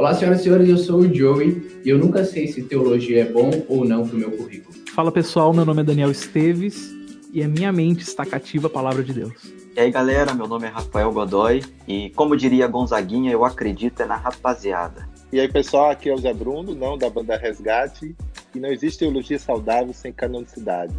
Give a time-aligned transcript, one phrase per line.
[0.00, 3.24] Olá, senhoras e senhores, eu sou o Joey e eu nunca sei se teologia é
[3.26, 4.74] bom ou não para o meu currículo.
[4.94, 6.90] Fala pessoal, meu nome é Daniel Esteves
[7.34, 9.52] e a minha mente está cativa a palavra de Deus.
[9.76, 14.06] E aí galera, meu nome é Rafael Godoy e como diria Gonzaguinha, eu acredito é
[14.06, 15.06] na rapaziada.
[15.30, 18.16] E aí pessoal, aqui é o Zé Bruno, não da banda Resgate,
[18.54, 20.94] e não existe teologia saudável sem canonicidade.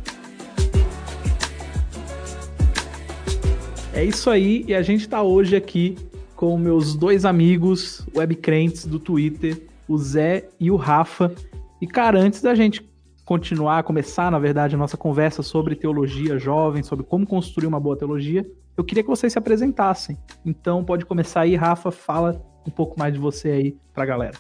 [3.96, 5.98] É isso aí, e a gente está hoje aqui
[6.42, 11.32] com meus dois amigos webcrentes do Twitter, o Zé e o Rafa.
[11.80, 12.84] E cara, antes da gente
[13.24, 17.96] continuar, começar, na verdade, a nossa conversa sobre teologia jovem, sobre como construir uma boa
[17.96, 18.44] teologia,
[18.76, 20.18] eu queria que vocês se apresentassem.
[20.44, 24.38] Então pode começar aí, Rafa, fala um pouco mais de você aí pra galera.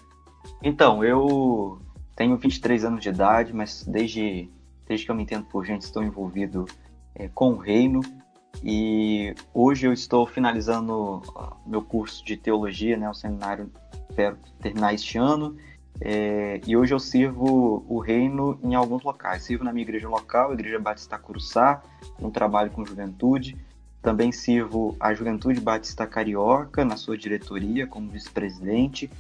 [0.64, 1.80] Então, eu
[2.16, 4.50] tenho 23 anos de idade, mas desde,
[4.88, 6.66] desde que eu me entendo por gente, estou envolvido
[7.14, 8.02] é, com o reino.
[8.64, 11.22] E hoje eu estou finalizando
[11.66, 13.72] meu curso de teologia, né, o seminário,
[14.10, 15.58] espero terminar este ano.
[16.00, 19.44] É, e hoje eu sirvo o reino em alguns locais.
[19.44, 21.82] Sirvo na minha igreja local, a Igreja Batista Curuçá,
[22.20, 23.58] um trabalho com juventude.
[24.02, 29.12] Também sirvo a Juventude Batista Carioca na sua diretoria como vice-presidente.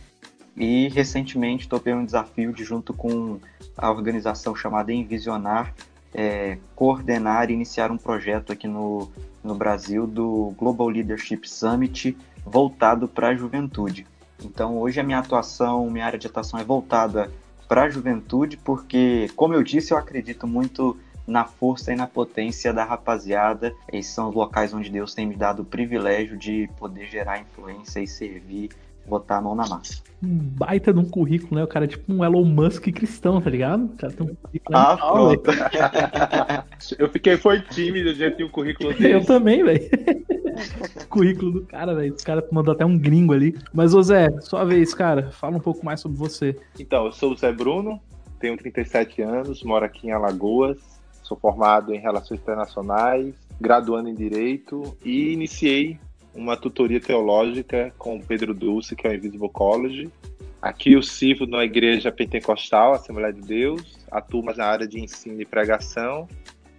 [0.58, 3.40] E recentemente topei um desafio de, junto com
[3.78, 5.74] a organização chamada Envisionar,
[6.14, 9.10] é, coordenar e iniciar um projeto aqui no,
[9.44, 14.06] no Brasil do Global Leadership Summit voltado para a juventude.
[14.44, 17.32] Então, hoje a minha atuação, minha área de atuação é voltada
[17.68, 22.74] para a juventude, porque, como eu disse, eu acredito muito na força e na potência
[22.74, 23.74] da rapaziada.
[23.92, 28.00] Esses são os locais onde Deus tem me dado o privilégio de poder gerar influência
[28.00, 28.72] e servir
[29.08, 30.02] botar a mão na massa.
[30.24, 31.64] Um baita de um currículo, né?
[31.64, 33.86] O cara é tipo um Elon Musk cristão, tá ligado?
[33.86, 35.52] O cara tem um currículo ah, pronto.
[36.98, 39.10] eu fiquei foi tímido de ter um currículo desse.
[39.12, 39.90] Eu também, velho.
[41.10, 42.14] currículo do cara, velho.
[42.14, 43.58] Esse cara mandou até um gringo ali.
[43.74, 45.32] Mas, ô Zé, sua vez, cara.
[45.32, 46.56] Fala um pouco mais sobre você.
[46.80, 48.00] Então, eu sou o Zé Bruno,
[48.40, 50.78] tenho 37 anos, moro aqui em Alagoas,
[51.24, 56.00] sou formado em Relações Internacionais, graduando em Direito e iniciei
[56.34, 60.10] uma tutoria teológica com Pedro Dulce, que é o Invisible College.
[60.62, 65.46] Aqui eu sirvo na Igreja Pentecostal, Assembleia de Deus, atuo na área de ensino e
[65.46, 66.28] pregação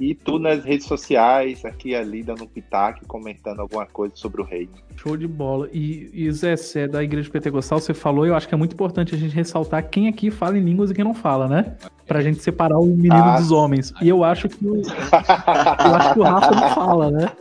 [0.03, 4.41] e tu nas redes sociais, aqui e ali, dando um pitaco, comentando alguma coisa sobre
[4.41, 4.73] o reino.
[4.97, 5.69] Show de bola.
[5.73, 8.73] E, e Zé, você é da Igreja Pentecostal, você falou, eu acho que é muito
[8.73, 11.77] importante a gente ressaltar quem aqui fala em línguas e quem não fala, né?
[12.05, 13.95] Pra gente separar o menino ah, dos homens.
[14.03, 17.33] E eu acho que o, eu acho que o Rafa não fala, né?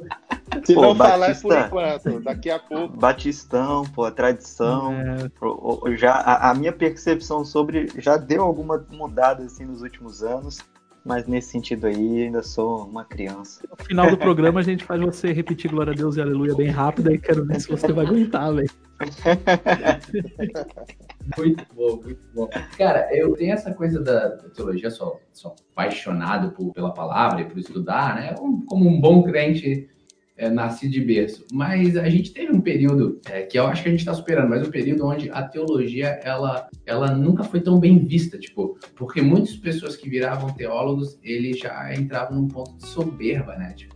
[0.65, 2.97] Se pô, não Batista, falar é por enquanto, daqui a pouco.
[2.97, 4.93] Batistão, pô, a tradição.
[4.93, 5.97] É.
[5.97, 10.59] Já, a, a, minha percepção sobre já deu alguma mudada assim nos últimos anos,
[11.05, 13.61] mas nesse sentido aí ainda sou uma criança.
[13.69, 16.69] No final do programa a gente faz você repetir Glória a Deus e Aleluia bem
[16.69, 18.69] rápido e quero ver se você vai aguentar, velho.
[21.37, 22.49] muito bom, muito bom.
[22.77, 27.57] Cara, eu tenho essa coisa da teologia, sou, sou apaixonado por, pela palavra e por
[27.57, 28.35] estudar, né?
[28.35, 29.89] Como um bom crente
[30.37, 31.45] é, nasci de berço.
[31.51, 34.49] Mas a gente teve um período é, que eu acho que a gente está superando,
[34.49, 39.21] mas um período onde a teologia ela, ela nunca foi tão bem vista, tipo, porque
[39.21, 43.73] muitas pessoas que viravam teólogos, eles já entravam num ponto de soberba, né?
[43.73, 43.95] Tipo,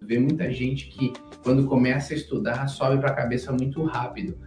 [0.00, 1.12] vê muita gente que
[1.42, 4.38] quando começa a estudar sobe para a cabeça muito rápido.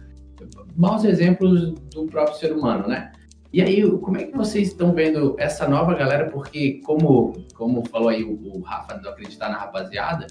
[0.74, 3.12] Maus exemplos do próprio ser humano, né?
[3.52, 6.30] E aí, como é que vocês estão vendo essa nova galera?
[6.30, 10.28] Porque, como, como falou aí o, o Rafa do Acreditar na Rapaziada,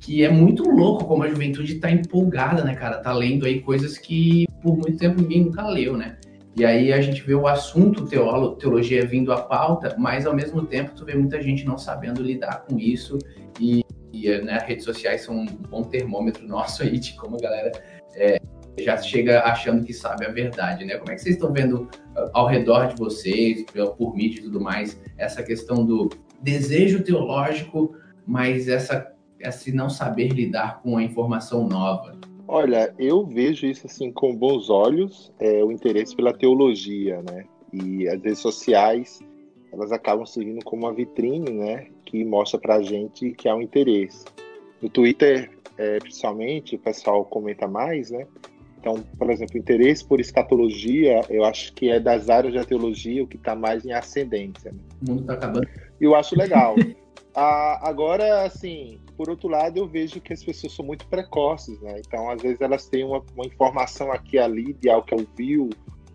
[0.00, 2.98] que é muito louco como a juventude tá empolgada, né, cara?
[2.98, 6.16] Tá lendo aí coisas que por muito tempo ninguém nunca leu, né?
[6.56, 10.64] E aí a gente vê o assunto teolo, teologia vindo à pauta, mas ao mesmo
[10.64, 13.18] tempo tu vê muita gente não sabendo lidar com isso
[13.60, 17.40] e, e né, as redes sociais são um bom termômetro nosso aí de como a
[17.40, 17.72] galera
[18.14, 18.40] é,
[18.78, 20.96] já chega achando que sabe a verdade, né?
[20.96, 23.64] Como é que vocês estão vendo uh, ao redor de vocês,
[23.98, 26.08] por mídia e tudo mais, essa questão do
[26.42, 27.94] desejo teológico,
[28.26, 32.16] mas essa esse não saber lidar com a informação nova?
[32.48, 37.44] Olha, eu vejo isso assim com bons olhos, é, o interesse pela teologia, né?
[37.72, 39.20] E as redes sociais,
[39.72, 41.88] elas acabam servindo como uma vitrine, né?
[42.04, 44.24] Que mostra pra gente que há um interesse.
[44.80, 48.26] No Twitter, é, principalmente, o pessoal comenta mais, né?
[48.78, 53.26] Então, por exemplo, interesse por escatologia, eu acho que é das áreas da teologia o
[53.26, 54.70] que está mais em ascendência.
[54.70, 54.78] Né?
[55.02, 55.68] O mundo está acabando.
[56.00, 56.76] E eu acho legal.
[57.34, 62.00] ah, agora, assim, por outro lado, eu vejo que as pessoas são muito precoces, né?
[62.06, 65.70] Então, às vezes, elas têm uma, uma informação aqui ali de algo que ouviu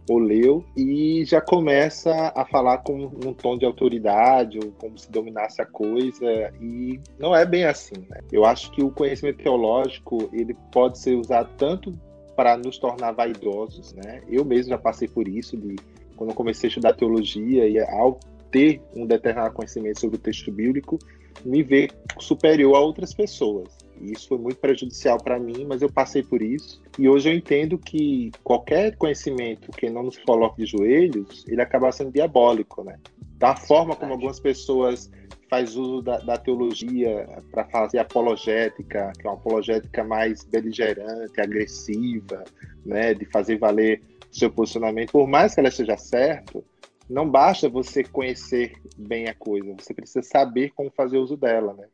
[0.10, 5.10] ou leu e já começa a falar com um tom de autoridade ou como se
[5.12, 7.96] dominasse a coisa e não é bem assim.
[8.10, 8.20] Né?
[8.32, 11.98] Eu acho que o conhecimento teológico ele pode ser usado tanto
[12.36, 14.22] para nos tornar vaidosos, né?
[14.28, 15.76] Eu mesmo já passei por isso, de
[16.16, 18.20] quando eu comecei a estudar teologia e ao
[18.52, 21.00] ter um determinado conhecimento sobre o texto bíblico,
[21.46, 23.78] me ver superior a outras pessoas.
[24.00, 26.82] E isso foi muito prejudicial para mim, mas eu passei por isso.
[26.98, 31.92] E hoje eu entendo que qualquer conhecimento que não nos coloque de joelhos, ele acaba
[31.92, 32.98] sendo diabólico, né?
[33.38, 35.10] Da forma como algumas pessoas
[35.50, 42.46] faz uso da, da teologia para fazer apologética, que é uma apologética mais beligerante, agressiva,
[42.86, 44.02] né, de fazer valer
[44.32, 46.64] seu posicionamento, por mais que ela esteja certo,
[47.12, 51.88] não basta você conhecer bem a coisa, você precisa saber como fazer uso dela, né?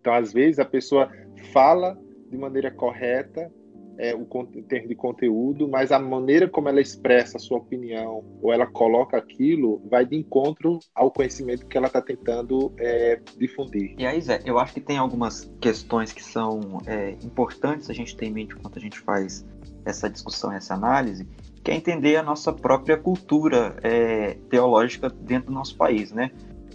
[0.00, 1.10] Então, às vezes a pessoa
[1.52, 1.98] fala
[2.30, 3.50] de maneira correta,
[3.98, 8.24] é, o, em termos de conteúdo, mas a maneira como ela expressa a sua opinião
[8.42, 13.94] ou ela coloca aquilo vai de encontro ao conhecimento que ela está tentando é, difundir.
[13.98, 18.16] E aí, Zé, eu acho que tem algumas questões que são é, importantes a gente
[18.16, 19.46] ter em mente enquanto a gente faz
[19.84, 21.26] essa discussão, essa análise,
[21.64, 26.30] que é entender a nossa própria cultura é, teológica dentro do nosso país, né?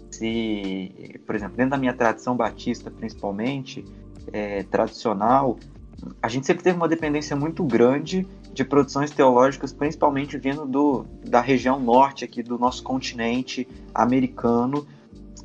[0.10, 3.86] Se, por exemplo, dentro da minha tradição batista, principalmente,
[4.34, 5.58] é, tradicional,
[6.22, 11.40] a gente sempre teve uma dependência muito grande de produções teológicas, principalmente vindo do, da
[11.40, 14.88] região norte aqui do nosso continente americano,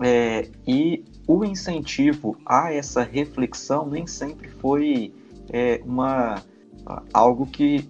[0.01, 5.13] é, e o incentivo a essa reflexão nem sempre foi
[5.53, 6.43] é, uma
[7.13, 7.89] algo que,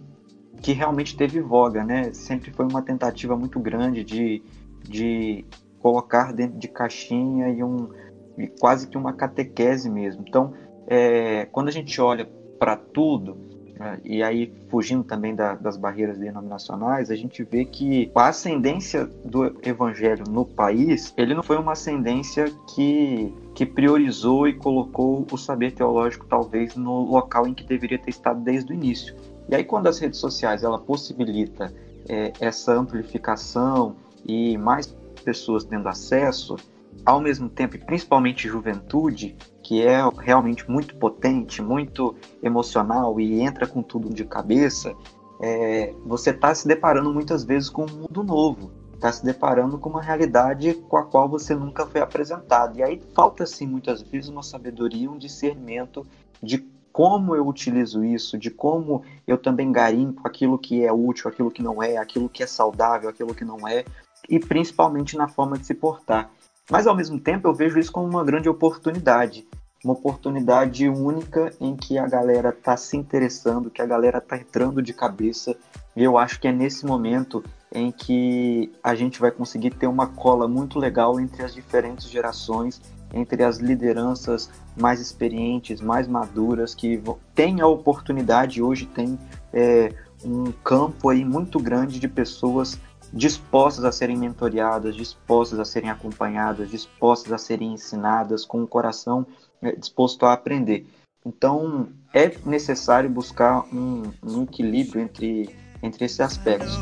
[0.65, 2.11] que realmente teve voga, né?
[2.15, 4.43] Sempre foi uma tentativa muito grande de,
[4.83, 5.45] de
[5.79, 7.91] colocar dentro de caixinha e um
[8.39, 10.25] e quase que uma catequese mesmo.
[10.27, 10.55] Então,
[10.87, 12.27] é, quando a gente olha
[12.59, 13.37] para tudo,
[13.79, 19.05] né, e aí fugindo também da, das barreiras denominacionais, a gente vê que a ascendência
[19.23, 25.37] do evangelho no país, ele não foi uma ascendência que, que priorizou e colocou o
[25.37, 29.15] saber teológico talvez no local em que deveria ter estado desde o início.
[29.49, 31.73] E aí quando as redes sociais ela possibilita
[32.09, 34.95] é, essa amplificação e mais
[35.25, 36.57] pessoas tendo acesso,
[37.05, 43.67] ao mesmo tempo, e principalmente juventude, que é realmente muito potente, muito emocional e entra
[43.67, 44.95] com tudo de cabeça,
[45.41, 49.91] é, você está se deparando muitas vezes com um mundo novo, está se deparando com
[49.91, 52.79] uma realidade com a qual você nunca foi apresentado.
[52.79, 56.07] E aí falta-se muitas vezes uma sabedoria, um discernimento
[56.43, 56.59] de
[56.95, 61.61] como eu utilizo isso, de como eu também garimpo aquilo que é útil, aquilo que
[61.61, 63.85] não é, aquilo que é saudável, aquilo que não é,
[64.29, 66.31] e principalmente na forma de se portar.
[66.71, 69.45] Mas ao mesmo tempo eu vejo isso como uma grande oportunidade,
[69.85, 74.81] uma oportunidade única em que a galera está se interessando, que a galera está entrando
[74.81, 75.57] de cabeça.
[75.97, 77.43] E eu acho que é nesse momento
[77.73, 82.81] em que a gente vai conseguir ter uma cola muito legal entre as diferentes gerações,
[83.15, 87.01] entre as lideranças mais experientes, mais maduras, que
[87.35, 89.19] têm a oportunidade, hoje tem
[89.53, 89.93] é,
[90.25, 92.79] um campo aí muito grande de pessoas
[93.13, 99.25] dispostas a serem mentoreadas, dispostas a serem acompanhadas, dispostas a serem ensinadas, com o coração
[99.63, 100.87] é, disposto a aprender.
[101.25, 106.77] Então, é necessário buscar um, um equilíbrio entre, entre esses aspectos.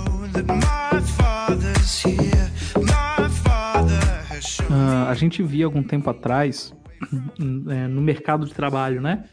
[4.60, 6.74] Uh, a gente via algum tempo atrás,
[7.70, 9.24] é, no mercado de trabalho, né?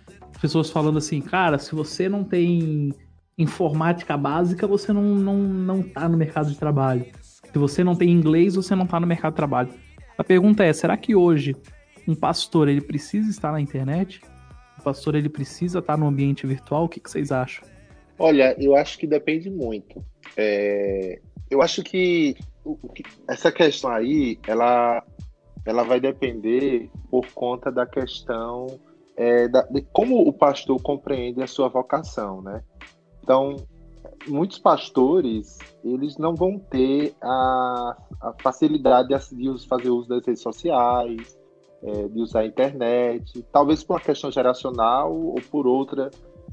[0.42, 2.94] Pessoas falando assim, cara, se você não tem
[3.38, 7.06] informática básica, você não, não, não tá no mercado de trabalho.
[7.22, 9.70] Se você não tem inglês, você não tá no mercado de trabalho.
[10.18, 11.56] A pergunta é, será que hoje
[12.08, 14.22] um pastor ele precisa estar na internet?
[14.78, 16.86] O pastor ele precisa estar no ambiente virtual?
[16.86, 17.68] O que, que vocês acham?
[18.18, 20.04] Olha, eu acho que depende muito.
[20.36, 21.20] É...
[21.50, 22.36] Eu acho que
[23.28, 25.04] essa questão aí, ela,
[25.66, 28.68] ela vai depender por conta da questão
[29.20, 32.64] é, da, de como o pastor compreende a sua vocação, né?
[33.22, 33.58] Então,
[34.28, 41.38] muitos pastores, eles não vão ter a, a facilidade de fazer uso das redes sociais,
[41.84, 46.10] é, de usar a internet, talvez por uma questão geracional ou por outra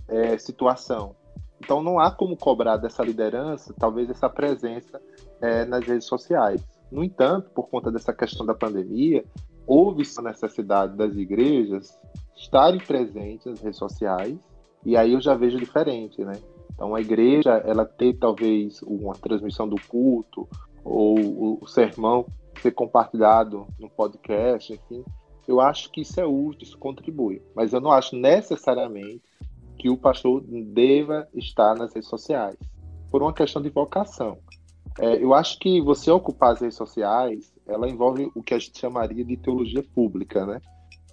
[0.09, 1.15] é, situação.
[1.61, 5.01] Então, não há como cobrar dessa liderança, talvez, essa presença
[5.41, 6.67] é, nas redes sociais.
[6.91, 9.25] No entanto, por conta dessa questão da pandemia,
[9.67, 11.99] houve a necessidade das igrejas
[12.37, 14.39] estarem presentes nas redes sociais,
[14.85, 16.35] e aí eu já vejo diferente, né?
[16.73, 20.47] Então a igreja ela tem talvez uma transmissão do culto
[20.85, 22.27] ou o sermão
[22.61, 25.05] ser compartilhado no podcast, enfim.
[25.49, 27.43] Eu acho que isso é útil, isso contribui.
[27.55, 29.23] Mas eu não acho necessariamente
[29.79, 32.57] que o pastor deva estar nas redes sociais,
[33.11, 34.39] por uma questão de vocação.
[34.99, 38.79] É, eu acho que você ocupar as redes sociais, ela envolve o que a gente
[38.79, 40.61] chamaria de teologia pública, né?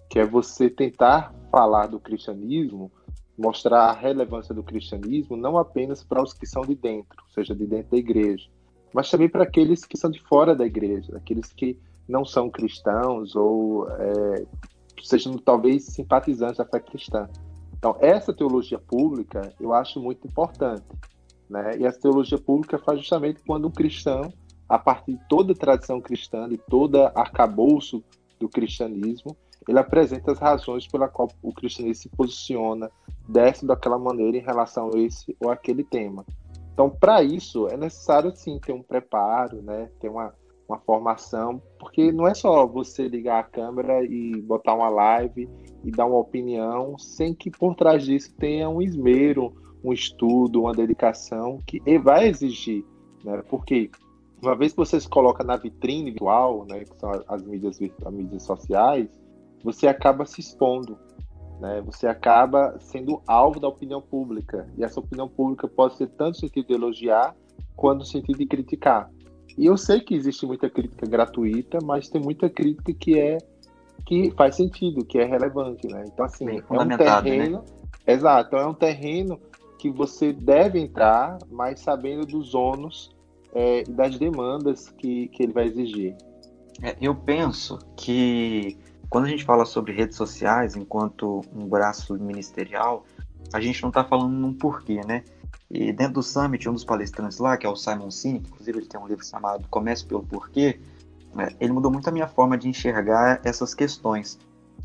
[0.10, 2.92] Que é você tentar falar do cristianismo
[3.38, 7.66] mostrar a relevância do cristianismo não apenas para os que são de dentro, seja de
[7.66, 8.48] dentro da igreja,
[8.94, 13.36] mas também para aqueles que são de fora da igreja, aqueles que não são cristãos
[13.36, 14.46] ou é,
[15.02, 17.28] sejam talvez simpatizantes da fé cristã.
[17.78, 20.86] Então, essa teologia pública eu acho muito importante.
[21.50, 21.78] Né?
[21.80, 24.32] E essa teologia pública faz justamente quando um cristão,
[24.68, 28.04] a partir de toda a tradição cristã, de todo arcabouço
[28.40, 29.36] do cristianismo,
[29.68, 32.92] ele apresenta as razões pela qual o cristianismo se posiciona
[33.28, 36.26] dessa daquela maneira em relação a esse ou aquele tema.
[36.74, 39.90] Então, para isso, é necessário, sim, ter um preparo, né?
[40.00, 40.34] ter uma,
[40.68, 45.48] uma formação, porque não é só você ligar a câmera e botar uma live
[45.84, 50.74] e dar uma opinião, sem que por trás disso tenha um esmero, um estudo, uma
[50.74, 52.86] dedicação que vai exigir,
[53.24, 53.44] né?
[53.50, 53.90] Porque
[54.42, 58.14] uma vez que você se coloca na vitrine virtual, né, que são as mídias, as
[58.14, 59.08] mídias sociais,
[59.64, 60.98] você acaba se expondo,
[61.60, 61.82] né?
[61.86, 64.68] Você acaba sendo alvo da opinião pública.
[64.78, 67.36] E essa opinião pública pode ser tanto no sentido de elogiar
[67.76, 69.10] quanto no sentido de criticar.
[69.58, 73.38] E eu sei que existe muita crítica gratuita, mas tem muita crítica que é
[74.06, 76.04] que faz sentido, que é relevante, né?
[76.08, 76.98] Então assim, é um né?
[76.98, 78.14] terreno, né?
[78.14, 79.40] exato, então é um terreno
[79.84, 83.14] que você deve entrar, mas sabendo dos ônus
[83.54, 86.16] é, e das demandas que, que ele vai exigir.
[86.82, 88.78] É, eu penso que
[89.10, 93.04] quando a gente fala sobre redes sociais enquanto um braço ministerial,
[93.52, 95.26] a gente não está falando num porquê, né?
[95.70, 98.88] E dentro do Summit, um dos palestrantes lá, que é o Simon Sinek, inclusive ele
[98.88, 100.80] tem um livro chamado Comece pelo Porquê,
[101.36, 101.50] né?
[101.60, 104.40] ele mudou muito a minha forma de enxergar essas questões.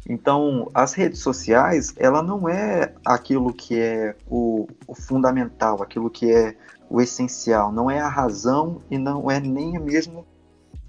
[0.06, 6.30] Então, as redes sociais, ela não é aquilo que é o, o, fundamental, aquilo que
[6.30, 6.56] é
[6.88, 10.26] o essencial, não é a razão e não é nem mesmo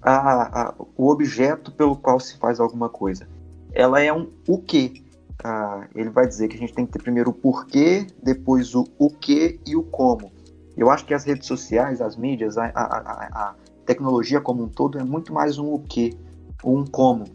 [0.02, 3.28] a, a, o objeto pelo qual se faz alguma coisa.
[3.74, 5.04] Ela é um o que.
[5.44, 8.86] Ah, ele vai dizer que a gente tem que ter primeiro o porquê, depois o
[8.98, 10.32] o que e o como.
[10.76, 15.04] Eu acho que as redes sociais, as mídias, a, a, tecnologia como um todo é
[15.04, 16.18] muito mais um o que,
[16.64, 17.26] um como.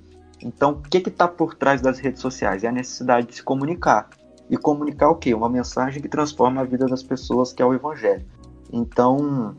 [0.44, 2.62] Então, o que está por trás das redes sociais?
[2.62, 4.10] É a necessidade de se comunicar.
[4.50, 5.32] E comunicar o quê?
[5.32, 8.26] Uma mensagem que transforma a vida das pessoas, que é o Evangelho.
[8.70, 9.56] Então,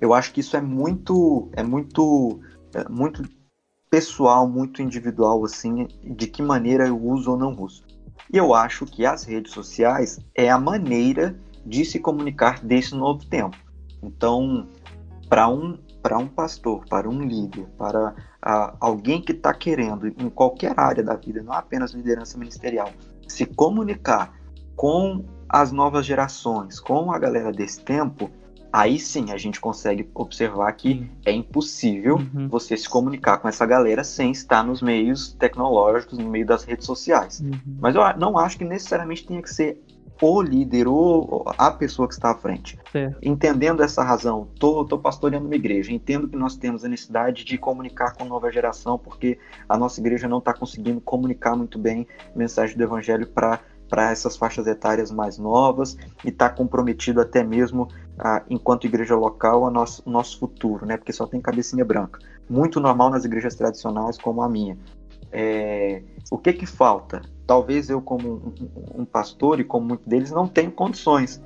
[0.00, 2.40] eu acho que isso é muito, é muito,
[2.74, 3.22] é muito
[3.88, 7.82] pessoal, muito individual, assim, de que maneira eu uso ou não uso.
[8.30, 13.24] E eu acho que as redes sociais é a maneira de se comunicar desse novo
[13.24, 13.56] tempo.
[14.02, 14.68] Então,
[15.28, 18.14] para um, para um pastor, para um líder, para
[18.46, 22.90] uh, alguém que está querendo, em qualquer área da vida, não apenas liderança ministerial,
[23.26, 24.32] se comunicar
[24.76, 28.30] com as novas gerações, com a galera desse tempo,
[28.72, 32.48] aí sim a gente consegue observar que é impossível uhum.
[32.48, 36.84] você se comunicar com essa galera sem estar nos meios tecnológicos, no meio das redes
[36.86, 37.40] sociais.
[37.40, 37.78] Uhum.
[37.80, 39.82] Mas eu não acho que necessariamente tenha que ser
[40.20, 42.78] o líder ou a pessoa que está à frente.
[43.22, 47.58] Entendendo essa razão, tô, tô pastoreando uma igreja, entendo que nós temos a necessidade de
[47.58, 52.06] comunicar com a nova geração, porque a nossa igreja não está conseguindo comunicar muito bem
[52.34, 57.42] a mensagem do evangelho para para essas faixas etárias mais novas e está comprometido até
[57.42, 60.96] mesmo, ah, enquanto igreja local, o nosso, nosso futuro, né?
[60.96, 62.18] Porque só tem cabecinha branca.
[62.48, 64.76] Muito normal nas igrejas tradicionais como a minha.
[65.32, 67.22] É, o que que falta?
[67.46, 71.40] Talvez eu, como um, um pastor e como muitos deles, não tenho condições.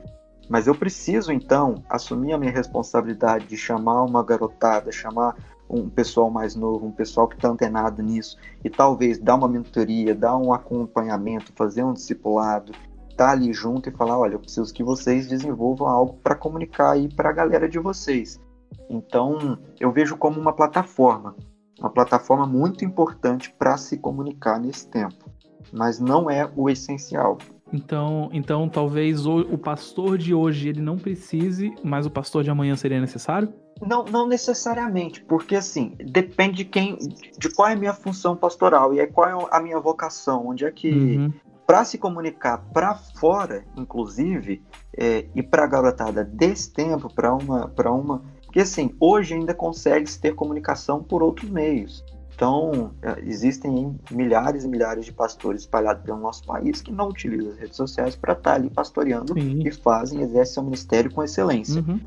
[0.48, 5.36] Mas eu preciso, então, assumir a minha responsabilidade de chamar uma garotada, chamar
[5.68, 10.14] um pessoal mais novo, um pessoal que está antenado nisso, e talvez dar uma mentoria,
[10.14, 12.72] dar um acompanhamento, fazer um discipulado,
[13.08, 16.92] estar tá ali junto e falar, olha, eu preciso que vocês desenvolvam algo para comunicar
[16.92, 18.40] aí para a galera de vocês.
[18.88, 21.36] Então, eu vejo como uma plataforma,
[21.80, 25.30] uma plataforma muito importante para se comunicar nesse tempo,
[25.72, 27.38] mas não é o essencial.
[27.72, 32.50] Então, então talvez o, o pastor de hoje ele não precise, mas o pastor de
[32.50, 33.52] amanhã seria necessário?
[33.80, 36.98] Não, não necessariamente, porque assim, depende de quem,
[37.38, 40.66] de qual é a minha função pastoral e aí qual é a minha vocação, onde
[40.66, 41.32] é que uhum.
[41.66, 44.62] para se comunicar para fora, inclusive,
[44.94, 49.54] é, e para a garotada desse tempo, para uma, para uma, porque assim, hoje ainda
[49.54, 52.04] consegue se ter comunicação por outros meios.
[52.34, 57.52] Então, é, existem milhares e milhares de pastores espalhados pelo nosso país que não utilizam
[57.52, 59.62] as redes sociais para estar tá ali pastoreando Sim.
[59.64, 61.80] e fazem, exercem seu ministério com excelência.
[61.80, 62.00] Uhum.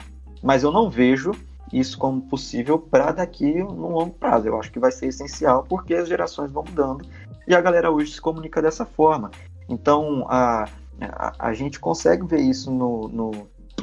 [0.43, 1.31] Mas eu não vejo
[1.71, 4.50] isso como possível para daqui no longo prazo.
[4.50, 7.05] Eu acho que vai ser essencial porque as gerações vão mudando
[7.47, 9.31] e a galera hoje se comunica dessa forma.
[9.69, 10.67] Então a,
[11.00, 13.31] a, a gente consegue ver isso no, no,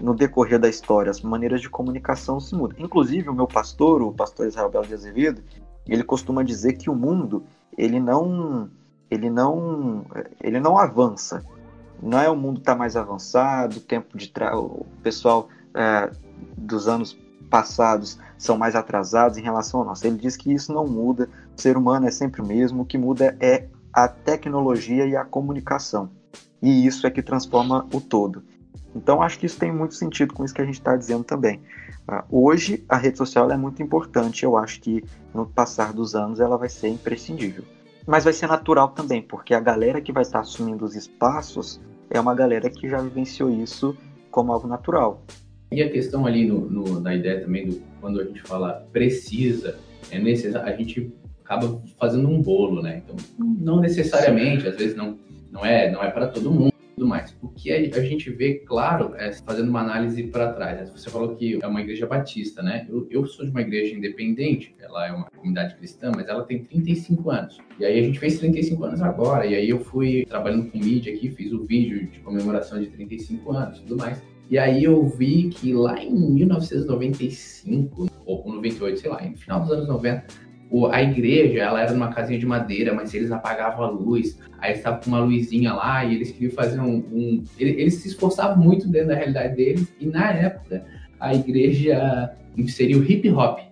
[0.00, 2.76] no, decorrer da história, as maneiras de comunicação se mudam.
[2.78, 5.42] Inclusive o meu pastor, o pastor Israel Belo de Azevedo,
[5.86, 7.44] ele costuma dizer que o mundo
[7.76, 8.68] ele não
[9.10, 10.04] ele não
[10.40, 11.44] ele não avança,
[12.02, 14.56] não é o mundo está mais avançado, o tempo de tra...
[14.56, 16.10] o pessoal é,
[16.56, 17.18] dos anos
[17.50, 20.06] passados são mais atrasados em relação ao nosso.
[20.06, 22.96] Ele diz que isso não muda, o ser humano é sempre o mesmo, o que
[22.96, 26.08] muda é a tecnologia e a comunicação.
[26.62, 28.42] E isso é que transforma o todo.
[28.94, 31.60] Então, acho que isso tem muito sentido com isso que a gente está dizendo também.
[32.08, 34.44] Uh, hoje, a rede social é muito importante.
[34.44, 37.64] Eu acho que no passar dos anos ela vai ser imprescindível.
[38.06, 42.18] Mas vai ser natural também, porque a galera que vai estar assumindo os espaços é
[42.18, 43.96] uma galera que já vivenciou isso
[44.30, 45.22] como algo natural.
[45.70, 49.78] E a questão ali no, no, na ideia também do quando a gente fala precisa,
[50.10, 51.12] é necessário, a gente
[51.44, 53.02] acaba fazendo um bolo, né?
[53.04, 55.16] Então, não necessariamente, às vezes não,
[55.52, 57.36] não é, não é para todo mundo tudo mais.
[57.42, 60.80] O que a, gente vê, claro, é fazendo uma análise para trás.
[60.80, 60.86] Né?
[60.94, 62.86] Você falou que é uma igreja batista, né?
[62.88, 66.62] Eu, eu, sou de uma igreja independente, ela é uma comunidade cristã, mas ela tem
[66.62, 67.58] 35 anos.
[67.78, 71.14] E aí a gente fez 35 anos agora, e aí eu fui trabalhando com mídia
[71.14, 74.22] aqui, fiz o vídeo de comemoração de 35 anos e tudo mais.
[74.50, 79.70] E aí eu vi que lá em 1995, ou 98, sei lá, no final dos
[79.70, 80.49] anos 90,
[80.92, 84.98] a igreja, ela era numa casinha de madeira, mas eles apagavam a luz, aí estava
[84.98, 87.44] com uma luzinha lá e eles queriam fazer um, um...
[87.58, 90.84] Eles se esforçavam muito dentro da realidade deles e na época
[91.18, 93.69] a igreja inseriu hip hop.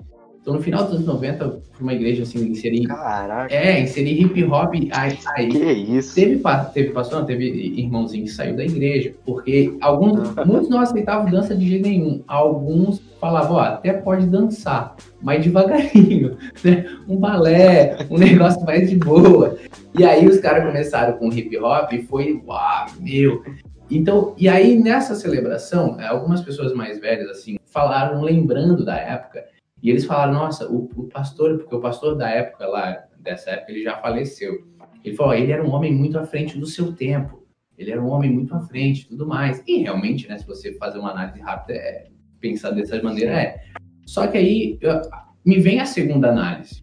[0.49, 2.87] Então no final dos anos 90, foi uma igreja assim, inserir...
[2.87, 3.55] Caraca!
[3.55, 5.19] É, inserir hip hop, aí...
[5.37, 6.15] aí que isso?
[6.15, 7.45] Teve, teve pastor, teve
[7.77, 13.03] irmãozinho que saiu da igreja, porque alguns, muitos não aceitavam dança de jeito nenhum, alguns
[13.21, 16.87] falavam, ó, até pode dançar, mas devagarinho, né?
[17.07, 19.59] Um balé, um negócio mais de boa.
[19.99, 23.43] E aí os caras começaram com hip hop e foi, uau, meu.
[23.91, 29.45] Então, e aí nessa celebração, algumas pessoas mais velhas, assim, falaram, lembrando da época,
[29.83, 33.73] e eles falaram, nossa, o, o pastor, porque o pastor da época lá, dessa época,
[33.73, 34.67] ele já faleceu.
[35.05, 37.47] Ele falou, ele era um homem muito à frente do seu tempo.
[37.77, 39.63] Ele era um homem muito à frente tudo mais.
[39.67, 42.09] E realmente, né, se você fazer uma análise rápida, é,
[42.41, 43.61] pensar dessa maneira, é.
[44.05, 45.01] Só que aí eu,
[45.45, 46.83] me vem a segunda análise.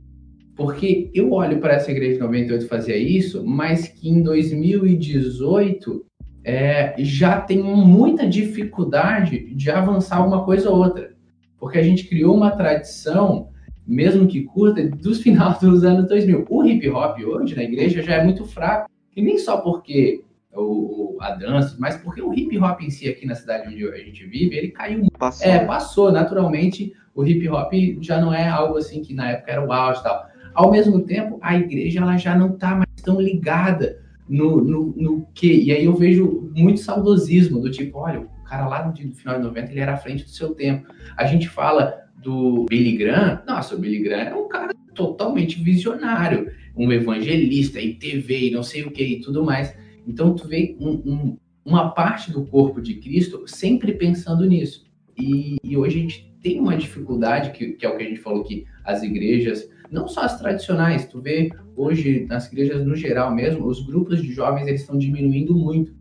[0.55, 6.05] Porque eu olho para essa igreja de 98 fazer isso, mas que em 2018
[6.45, 11.14] é, já tem muita dificuldade de avançar uma coisa ou outra.
[11.59, 13.49] Porque a gente criou uma tradição,
[13.85, 16.45] mesmo que curta, dos finais dos anos 2000.
[16.49, 18.89] O hip hop hoje na igreja já é muito fraco.
[19.15, 23.25] E nem só porque o, a dança, mas porque o hip hop em si aqui
[23.25, 25.07] na cidade onde a gente vive, ele caiu.
[25.17, 25.47] Passou.
[25.47, 26.11] É, passou.
[26.11, 30.01] Naturalmente, o hip hop já não é algo assim que na época era o auge
[30.01, 30.25] e tal.
[30.53, 35.27] Ao mesmo tempo, a igreja ela já não está mais tão ligada no, no, no
[35.33, 35.63] que.
[35.63, 39.71] E aí eu vejo muito saudosismo, do tipo, olha, cara lá no final de 90
[39.71, 40.87] ele era à frente do seu tempo.
[41.17, 46.51] A gente fala do Billy Graham, nossa, o Billy Graham é um cara totalmente visionário,
[46.75, 49.75] um evangelista e TV e não sei o que e tudo mais.
[50.07, 54.85] Então, tu vê um, um, uma parte do corpo de Cristo sempre pensando nisso.
[55.17, 58.19] E, e hoje a gente tem uma dificuldade, que, que, é o que a gente
[58.19, 63.33] falou que as igrejas, não só as tradicionais, tu vê hoje nas igrejas no geral
[63.33, 65.94] mesmo, os grupos de jovens eles estão diminuindo muito.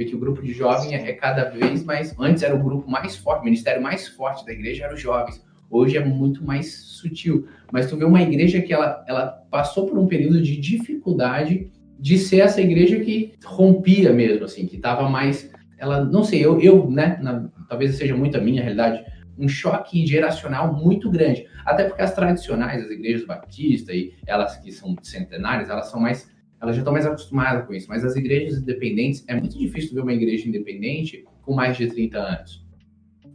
[0.00, 2.18] Vê que o grupo de jovem é, cada vez mais.
[2.18, 5.44] Antes era o grupo mais forte, o ministério mais forte da igreja era os jovens.
[5.68, 7.46] Hoje é muito mais sutil.
[7.70, 12.16] Mas tu vê uma igreja que ela, ela passou por um período de dificuldade de
[12.16, 16.90] ser essa igreja que rompia mesmo, assim, que estava mais, ela, não sei, eu, eu
[16.90, 19.04] né, na, talvez seja muito a minha realidade,
[19.36, 24.72] um choque geracional muito grande, até porque as tradicionais, as igrejas batistas e elas que
[24.72, 26.26] são centenárias, elas são mais,
[26.60, 30.02] elas já estão mais acostumadas com isso, mas as igrejas independentes, é muito difícil ver
[30.02, 32.66] uma igreja independente com mais de 30 anos.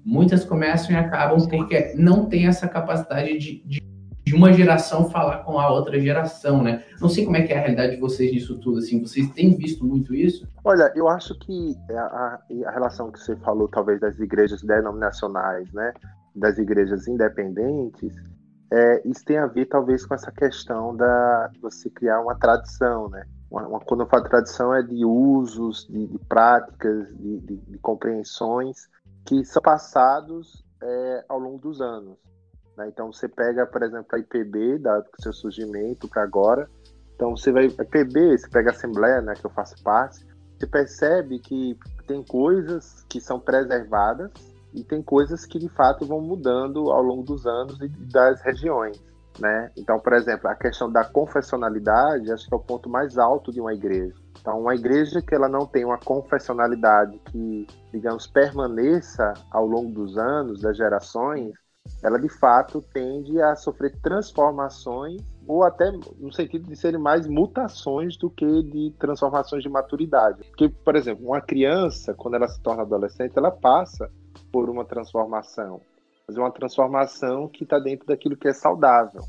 [0.04, 3.86] Muitas começam e acabam porque não tem essa capacidade de, de
[4.26, 6.84] de uma geração falar com a outra geração, né?
[7.00, 9.56] Não sei como é que é a realidade de vocês nisso tudo, assim, vocês têm
[9.56, 10.48] visto muito isso?
[10.64, 15.94] Olha, eu acho que a, a relação que você falou, talvez, das igrejas denominacionais, né,
[16.36, 18.16] das igrejas independentes,
[18.72, 23.26] é, isso tem a ver, talvez, com essa questão da você criar uma tradição, né?
[23.50, 27.78] Uma, uma, quando eu falo tradição, é de usos, de, de práticas, de, de, de,
[27.78, 28.90] compreensões
[29.26, 32.18] que são passados é, ao longo dos anos.
[32.76, 32.88] Né?
[32.90, 34.82] Então você pega, por exemplo, a IPB,
[35.18, 36.68] o seu surgimento para agora.
[37.16, 37.66] Então você vai.
[37.66, 40.26] A IPB, você pega a Assembleia, né, que eu faço parte,
[40.58, 44.32] você percebe que tem coisas que são preservadas
[44.76, 49.02] e tem coisas que de fato vão mudando ao longo dos anos e das regiões.
[49.40, 49.70] Né?
[49.76, 53.60] Então, por exemplo, a questão da confessionalidade, acho que é o ponto mais alto de
[53.60, 54.16] uma igreja.
[54.40, 60.18] Então, uma igreja que ela não tem uma confessionalidade que, digamos, permaneça ao longo dos
[60.18, 61.52] anos, das gerações,
[62.02, 68.18] ela de fato tende a sofrer transformações ou até no sentido de serem mais mutações
[68.18, 70.44] do que de transformações de maturidade.
[70.50, 74.10] Porque, por exemplo, uma criança, quando ela se torna adolescente, ela passa
[74.52, 75.82] por uma transformação,
[76.28, 79.22] mas é uma transformação que está dentro daquilo que é saudável.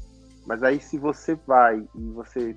[0.46, 2.56] Mas aí, se você vai e você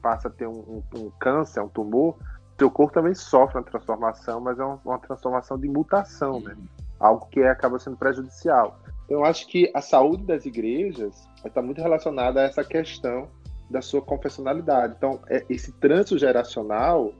[0.00, 2.16] passa a ter um, um, um câncer, um tumor,
[2.58, 6.56] seu corpo também sofre uma transformação, mas é uma, uma transformação de mutação, né?
[6.98, 8.78] Algo que acaba sendo prejudicial.
[9.04, 13.28] Então, eu acho que a saúde das igrejas está muito relacionada a essa questão
[13.68, 14.94] da sua confessionalidade.
[14.96, 17.12] Então, é, esse trânsito geracional,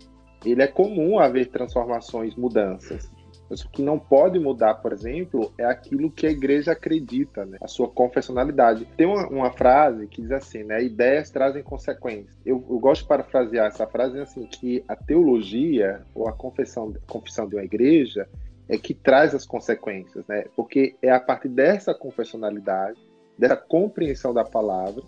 [0.45, 3.11] ele é comum haver transformações, mudanças.
[3.48, 7.59] Mas o que não pode mudar, por exemplo, é aquilo que a igreja acredita, né?
[7.61, 8.87] a sua confessionalidade.
[8.96, 10.82] Tem uma, uma, frase que diz assim, né?
[10.82, 12.37] ideias trazem consequências.
[12.44, 17.48] Eu, eu, gosto de parafrasear essa frase assim, que a teologia ou a confissão, confissão
[17.48, 18.28] de uma igreja
[18.68, 20.44] é que traz as consequências, né?
[20.56, 22.98] porque é a partir dessa confessionalidade,
[23.38, 25.02] dessa compreensão da palavra,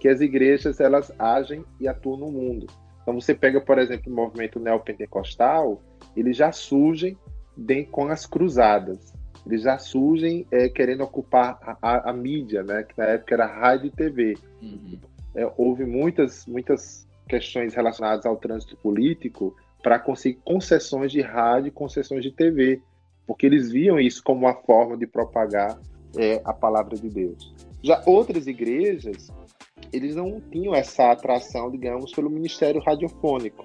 [0.00, 2.66] que as igrejas elas agem e atuam no mundo.
[3.02, 5.80] Então você pega, por exemplo, o movimento neopentecostal,
[6.16, 7.16] eles já surgem
[7.90, 9.12] com as cruzadas.
[9.46, 12.82] Eles já surgem é, querendo ocupar a, a, a, mídia, né?
[12.82, 14.34] que na época era rádio e TV.
[14.62, 14.98] Uhum.
[15.34, 21.70] É, houve muitas, muitas questões relacionadas ao trânsito político para conseguir concessões de rádio e
[21.70, 22.80] concessões de TV,
[23.26, 25.78] porque eles viam isso como uma forma de propagar
[26.16, 27.54] é, a palavra de Deus.
[27.82, 29.30] Já outras igrejas,
[29.92, 33.62] eles não tinham essa atração, digamos, pelo ministério radiofônico.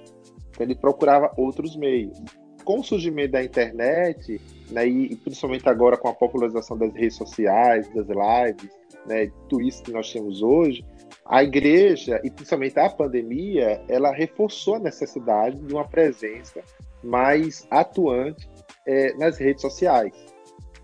[0.50, 2.22] Então, ele procurava outros meios
[2.70, 7.92] com o surgimento da internet, né, e principalmente agora com a popularização das redes sociais,
[7.96, 8.70] das lives,
[9.08, 10.86] né, tudo isso que nós temos hoje,
[11.26, 16.62] a igreja, e principalmente a pandemia, ela reforçou a necessidade de uma presença
[17.04, 18.48] mais atuante
[18.86, 20.14] é, nas redes sociais.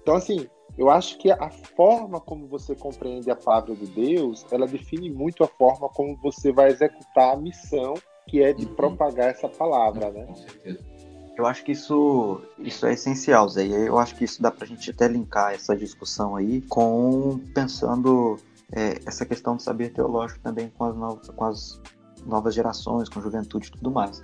[0.02, 0.48] Então, assim,
[0.80, 5.44] eu acho que a forma como você compreende a palavra de Deus, ela define muito
[5.44, 7.94] a forma como você vai executar a missão
[8.28, 8.74] que é de uhum.
[8.74, 10.26] propagar essa palavra, né?
[10.26, 10.95] Com certeza.
[11.38, 13.66] Eu acho que isso, isso é essencial, Zé.
[13.66, 18.38] E eu acho que isso dá pra gente até linkar essa discussão aí com pensando
[18.72, 21.82] é, essa questão do saber teológico também com as, novas, com as
[22.26, 24.22] novas gerações, com a juventude e tudo mais.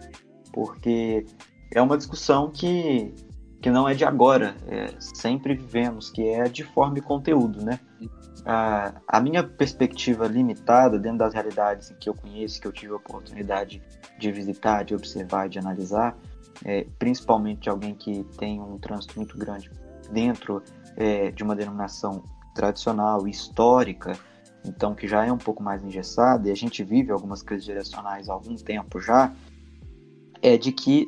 [0.53, 1.25] Porque
[1.73, 3.13] é uma discussão que,
[3.61, 7.79] que não é de agora, é, sempre vivemos, que é de forma e conteúdo, né?
[8.45, 12.95] A, a minha perspectiva limitada dentro das realidades que eu conheço, que eu tive a
[12.95, 13.81] oportunidade
[14.17, 16.17] de visitar, de observar, de analisar,
[16.63, 19.71] é, principalmente alguém que tem um trânsito muito grande
[20.11, 20.61] dentro
[20.95, 24.17] é, de uma denominação tradicional, histórica,
[24.65, 28.29] então que já é um pouco mais engessada, e a gente vive algumas crises direcionais
[28.29, 29.33] há algum tempo já,
[30.41, 31.07] é de que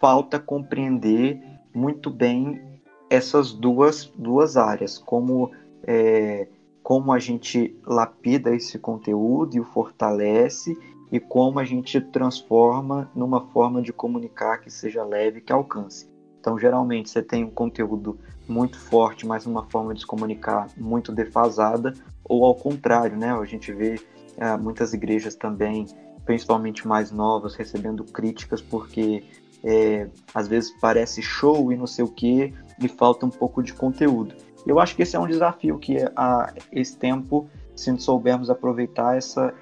[0.00, 1.40] falta compreender
[1.74, 5.50] muito bem essas duas, duas áreas, como,
[5.84, 6.48] é,
[6.82, 10.76] como a gente lapida esse conteúdo e o fortalece
[11.10, 16.10] e como a gente transforma numa forma de comunicar que seja leve, que alcance.
[16.40, 21.12] Então, geralmente, você tem um conteúdo muito forte, mas uma forma de se comunicar muito
[21.12, 21.92] defasada,
[22.24, 23.32] ou ao contrário, né?
[23.32, 24.00] A gente vê
[24.36, 25.86] é, muitas igrejas também,
[26.24, 29.24] principalmente mais novas, recebendo críticas porque
[29.64, 33.72] é, às vezes parece show e não sei o que, e falta um pouco de
[33.72, 34.34] conteúdo.
[34.66, 39.54] Eu acho que esse é um desafio que a, esse tempo, se soubermos aproveitar essa,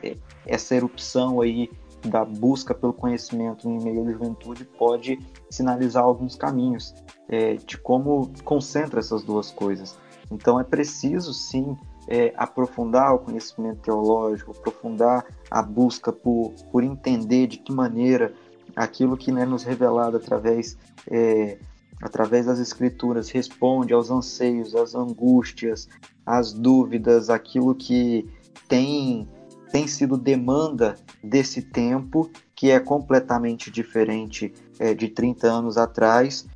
[0.47, 1.69] essa erupção aí
[2.09, 5.19] da busca pelo conhecimento em meio da juventude pode
[5.51, 6.95] sinalizar alguns caminhos
[7.29, 9.99] é, de como concentra essas duas coisas.
[10.31, 17.47] Então é preciso sim é, aprofundar o conhecimento teológico, aprofundar a busca por, por entender
[17.47, 18.35] de que maneira
[18.77, 20.77] aquilo que é nos revelado através
[21.11, 21.59] é,
[22.03, 25.89] através das escrituras responde aos anseios, às angústias,
[26.25, 28.29] às dúvidas, aquilo que
[28.69, 29.29] tem
[29.71, 36.47] tem sido demanda desse tempo, que é completamente diferente é, de 30 anos atrás,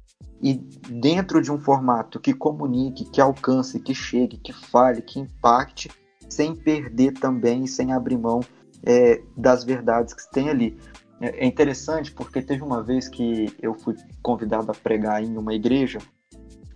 [0.41, 0.55] e
[0.89, 5.91] dentro de um formato que comunique, que alcance, que chegue, que fale, que impacte,
[6.29, 8.39] sem perder também sem abrir mão
[8.85, 10.79] é, das verdades que tem ali.
[11.21, 15.55] É, é interessante porque teve uma vez que eu fui convidado a pregar em uma
[15.55, 15.99] igreja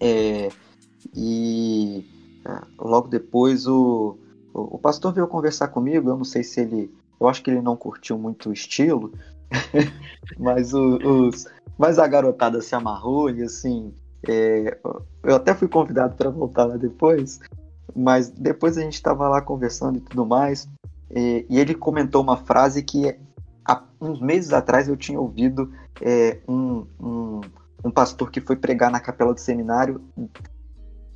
[0.00, 0.48] é,
[1.14, 2.04] e
[2.78, 4.18] logo depois o,
[4.52, 6.92] o, pastor veio conversar comigo, eu não sei se ele.
[7.20, 9.12] Eu acho que ele não curtiu muito o estilo,
[10.38, 11.46] mas o, os.
[11.78, 13.92] Mas a garotada se amarrou e assim.
[14.28, 14.78] É,
[15.24, 17.40] eu até fui convidado para voltar lá depois,
[17.94, 20.68] mas depois a gente estava lá conversando e tudo mais,
[21.10, 23.16] e, e, ele comentou uma frase que
[23.64, 27.40] há uns meses atrás eu tinha ouvido é, um, um,
[27.84, 30.00] um pastor que foi pregar na capela do seminário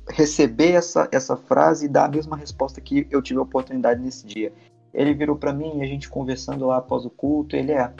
[0.09, 4.25] receber essa, essa frase e dar a mesma resposta que eu tive a oportunidade nesse
[4.25, 4.53] dia.
[4.93, 7.93] ele virou para mim, a gente conversando lá após o culto, ele é.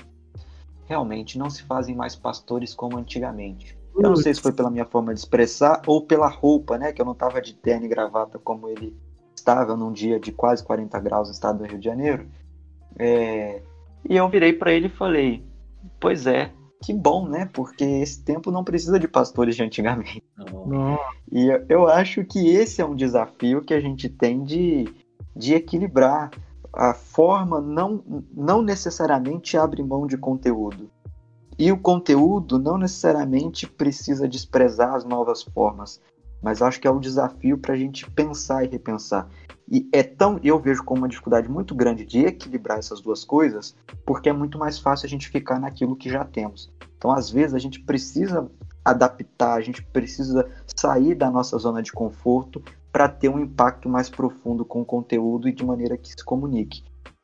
[0.85, 3.77] Realmente, não se fazem mais pastores como antigamente.
[3.95, 6.93] Eu não sei se foi pela minha forma de expressar ou pela roupa, né?
[6.93, 8.95] Que eu não tava de terno e gravata como ele
[9.35, 12.27] estava num dia de quase 40 graus no estado do Rio de Janeiro.
[12.97, 13.61] É...
[14.07, 15.43] E eu virei para ele e falei:
[15.99, 17.49] Pois é, que bom, né?
[17.53, 20.23] Porque esse tempo não precisa de pastores de antigamente.
[20.37, 20.99] Não.
[21.31, 24.85] E eu- eu acho que esse é um desafio que a gente tem de,
[25.35, 26.31] de equilibrar.
[26.73, 30.89] A forma não, não necessariamente abre mão de conteúdo.
[31.57, 35.99] E o conteúdo não necessariamente precisa desprezar as novas formas.
[36.41, 39.27] Mas acho que é um desafio para a gente pensar e repensar.
[39.69, 43.75] E é tão, eu vejo como uma dificuldade muito grande de equilibrar essas duas coisas,
[44.05, 46.71] porque é muito mais fácil a gente ficar naquilo que já temos.
[46.97, 48.49] Então, às vezes, a gente precisa
[48.83, 54.09] adaptar, a gente precisa sair da nossa zona de conforto para ter um impacto mais
[54.09, 56.83] profundo com o conteúdo e de maneira que se comunique.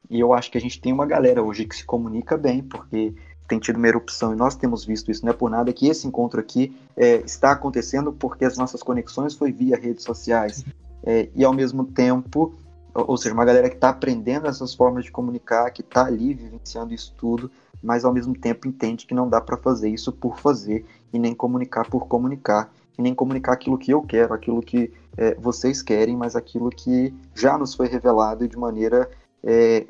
[0.09, 3.15] E eu acho que a gente tem uma galera hoje que se comunica bem, porque
[3.53, 5.23] tem tido uma erupção e nós temos visto isso.
[5.23, 9.35] Não é por nada que esse encontro aqui é, está acontecendo porque as nossas conexões
[9.35, 10.65] foi via redes sociais.
[11.03, 12.55] É, e ao mesmo tempo,
[12.93, 16.93] ou seja, uma galera que está aprendendo essas formas de comunicar, que está ali vivenciando
[16.93, 20.83] isso tudo, mas ao mesmo tempo entende que não dá para fazer isso por fazer
[21.11, 25.35] e nem comunicar por comunicar e nem comunicar aquilo que eu quero, aquilo que é,
[25.35, 29.11] vocês querem, mas aquilo que já nos foi revelado de maneira
[29.43, 29.85] é,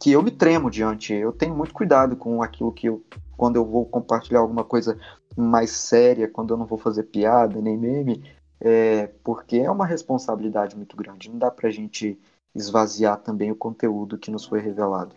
[0.00, 1.12] que eu me tremo diante.
[1.12, 3.04] Eu tenho muito cuidado com aquilo que eu,
[3.36, 4.98] quando eu vou compartilhar alguma coisa
[5.36, 8.24] mais séria, quando eu não vou fazer piada nem meme,
[8.60, 11.30] é, porque é uma responsabilidade muito grande.
[11.30, 12.18] Não dá pra gente
[12.54, 15.14] esvaziar também o conteúdo que nos foi revelado.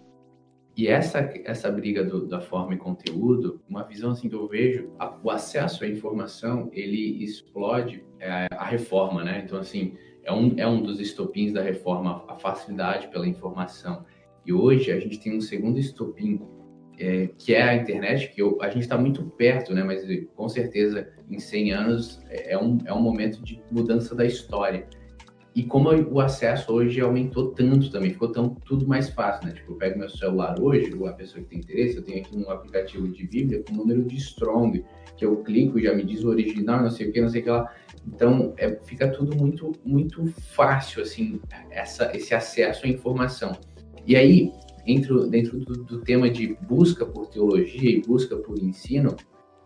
[0.75, 4.89] E essa, essa briga do- da forma e conteúdo, uma visão assim que eu vejo,
[4.99, 9.43] a- o acesso à informação, ele explode é, a reforma, né?
[9.45, 14.05] Então, assim, é um, é um dos estopins da reforma, a facilidade pela informação.
[14.45, 16.41] E hoje a gente tem um segundo estopim,
[16.99, 19.83] é, que é a internet, que eu- a gente está muito perto, né?
[19.83, 20.03] Mas
[20.35, 24.85] com certeza em 100 anos é é um, é um momento de mudança da história.
[25.55, 29.53] E como o acesso hoje aumentou tanto também, ficou tão, tudo mais fácil, né?
[29.53, 32.49] Tipo, eu pego meu celular hoje, a pessoa que tem interesse, eu tenho aqui um
[32.49, 34.83] aplicativo de Bíblia com o número de Strong,
[35.15, 37.43] que eu clico já me diz o original, não sei o que, não sei o
[37.43, 37.71] que lá.
[38.07, 40.25] Então, é, fica tudo muito, muito
[40.55, 43.51] fácil, assim, essa, esse acesso à informação.
[44.05, 44.51] E aí,
[44.85, 49.15] dentro, dentro do, do tema de busca por teologia e busca por ensino,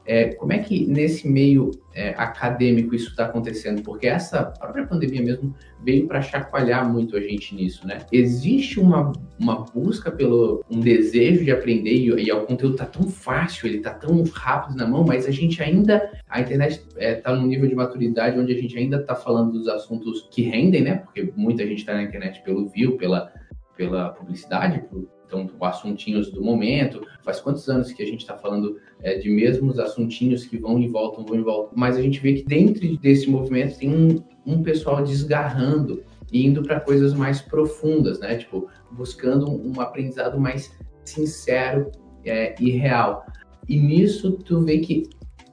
[0.08, 3.82] é, como é que nesse meio é, acadêmico isso está acontecendo?
[3.82, 8.00] Porque essa própria pandemia mesmo veio para chacoalhar muito a gente nisso, né?
[8.10, 13.10] Existe uma, uma busca pelo um desejo de aprender e, e o conteúdo tá tão
[13.10, 17.45] fácil, ele tá tão rápido na mão, mas a gente ainda a internet está num
[17.45, 20.95] nível de maturidade onde a gente ainda está falando dos assuntos que rendem, né?
[20.95, 23.30] Porque muita gente está na internet pelo view, pela
[23.78, 27.06] pela publicidade, por- então assuntinhos do momento.
[27.24, 30.88] Faz quantos anos que a gente está falando é, de mesmos assuntinhos que vão e
[30.88, 31.74] voltam, vão e voltam.
[31.76, 36.63] Mas a gente vê que dentro desse movimento tem um, um pessoal desgarrando e indo
[36.63, 38.38] para coisas mais profundas, né?
[38.38, 40.72] Tipo, buscando um aprendizado mais
[41.04, 41.92] sincero
[42.26, 43.26] é, e real.
[43.68, 45.04] E nisso tu vê que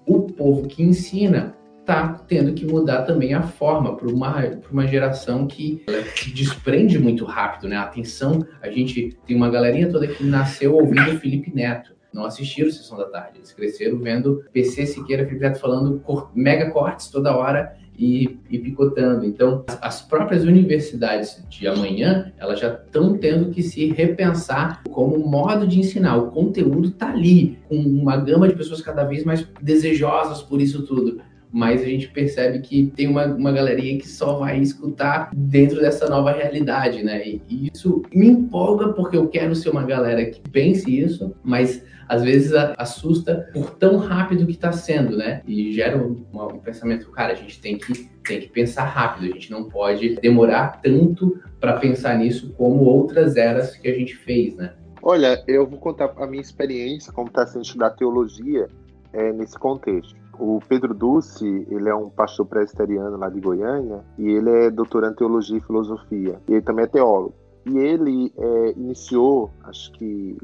[0.06, 5.46] o povo que ensina tá tendo que mudar também a forma para uma, uma geração
[5.46, 5.84] que
[6.16, 7.76] se desprende muito rápido, né?
[7.76, 12.96] Atenção, a gente tem uma galerinha toda que nasceu ouvindo Felipe Neto não assistiram Sessão
[12.96, 13.38] da Tarde.
[13.38, 18.56] Eles cresceram vendo PC Siqueira Felipe Neto falando cor- mega cortes toda hora e, e
[18.56, 19.24] picotando.
[19.24, 25.18] Então, as- as próprias universidades de amanhã, elas já estão tendo que se repensar como
[25.26, 26.16] modo de ensinar.
[26.16, 30.86] O conteúdo está ali, com uma gama de pessoas cada vez mais desejosas por isso
[30.86, 31.20] tudo.
[31.54, 36.08] Mas a gente percebe que tem uma, uma galerinha que só vai escutar dentro dessa
[36.08, 37.24] nova realidade, né?
[37.24, 42.24] E, isso me empolga porque eu quero ser uma galera que pense isso, mas às
[42.24, 45.42] vezes assusta por tão rápido que está sendo, né?
[45.46, 49.34] E gera um, um pensamento, cara, a gente tem que, tem que pensar rápido, a
[49.34, 54.56] gente não pode demorar tanto para pensar nisso como outras eras que a gente fez,
[54.56, 54.72] né?
[55.00, 58.66] Olha, eu vou contar a minha experiência como está sendo estudar teologia
[59.12, 60.23] é, nesse contexto.
[60.38, 65.12] O Pedro Dulce, ele é um pastor presbiteriano lá de Goiânia e ele é doutorando
[65.12, 66.40] em teologia e filosofia.
[66.48, 67.34] E ele também é teólogo.
[67.66, 70.36] E ele é, iniciou, acho que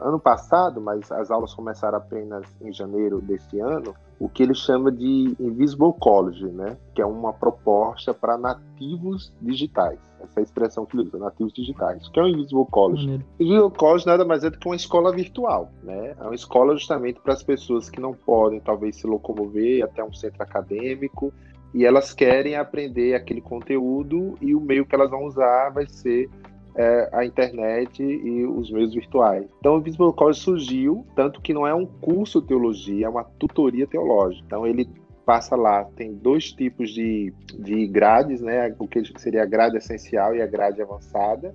[0.00, 4.90] ano passado, mas as aulas começaram apenas em janeiro deste ano, o que ele chama
[4.90, 6.76] de Invisible College, né?
[6.94, 9.98] Que é uma proposta para nativos digitais.
[10.20, 12.06] Essa é a expressão que ele usa, nativos digitais.
[12.06, 13.24] O que é o Invisible College?
[13.38, 16.14] Digital College nada mais é do que uma escola virtual, né?
[16.18, 20.12] É uma escola justamente para as pessoas que não podem, talvez, se locomover até um
[20.12, 21.32] centro acadêmico
[21.74, 26.30] e elas querem aprender aquele conteúdo e o meio que elas vão usar vai ser
[26.76, 29.46] é, a internet e os meios virtuais.
[29.58, 33.24] Então o Visible College surgiu, tanto que não é um curso de teologia, é uma
[33.24, 34.44] tutoria teológica.
[34.46, 34.88] Então ele
[35.24, 38.74] passa lá, tem dois tipos de, de grades, né?
[38.78, 41.54] O que seria a grade essencial e a grade avançada.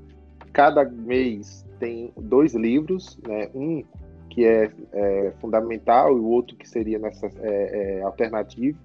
[0.52, 3.50] Cada mês tem dois livros, né?
[3.56, 3.84] Um
[4.30, 8.78] que é, é fundamental e o outro que seria nessa é, é, alternativo.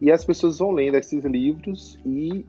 [0.00, 2.44] E as pessoas vão lendo esses livros e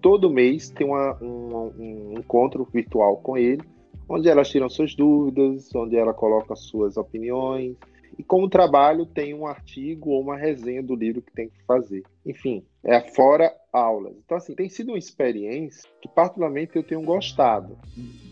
[0.00, 3.62] todo mês tem uma, um, um encontro virtual com ele,
[4.08, 7.76] onde elas tiram suas dúvidas, onde ela coloca suas opiniões,
[8.18, 12.02] e como trabalho tem um artigo ou uma resenha do livro que tem que fazer.
[12.24, 14.14] Enfim, é fora aulas.
[14.24, 17.76] Então, assim, tem sido uma experiência que particularmente eu tenho gostado.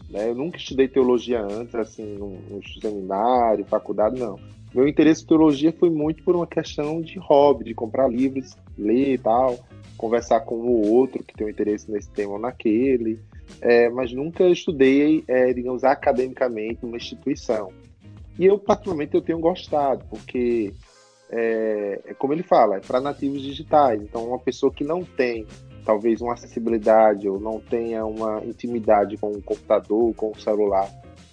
[0.08, 0.28] Né?
[0.28, 4.38] Eu nunca estudei teologia antes, assim, num, num seminário, faculdade, não.
[4.72, 9.14] Meu interesse em teologia foi muito por uma questão de hobby, de comprar livros, ler
[9.14, 9.58] e tal,
[10.02, 13.20] conversar com ou outro que tem um interesse nesse tema ou naquele,
[13.60, 17.72] é, mas nunca estudei, é, digamos, academicamente numa instituição.
[18.36, 20.74] E eu, particularmente, eu tenho gostado, porque,
[21.30, 24.02] é, é como ele fala, é para nativos digitais.
[24.02, 25.46] Então, uma pessoa que não tem,
[25.84, 30.90] talvez, uma acessibilidade ou não tenha uma intimidade com o computador, com o celular,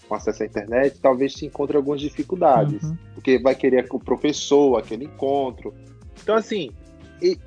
[0.07, 2.95] com acesso à internet, talvez se encontre algumas dificuldades, uhum.
[3.15, 5.73] porque vai querer o professor, aquele encontro.
[6.21, 6.69] Então, assim,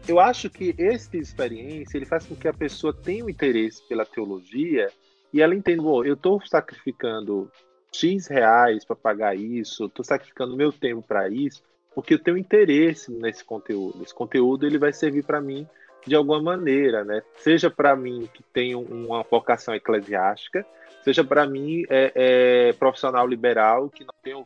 [0.07, 4.05] eu acho que essa experiência ele faz com que a pessoa tenha um interesse pela
[4.05, 4.91] teologia
[5.33, 7.51] e ela entenda, bom, eu estou sacrificando
[7.93, 11.63] X reais para pagar isso, estou sacrificando meu tempo para isso,
[11.95, 14.03] porque eu tenho interesse nesse conteúdo.
[14.03, 15.67] Esse conteúdo ele vai servir para mim
[16.07, 17.23] de alguma maneira, né?
[17.37, 20.67] Seja para mim que tenho uma vocação eclesiástica,
[21.03, 24.45] seja para mim é, é, profissional liberal que não tenho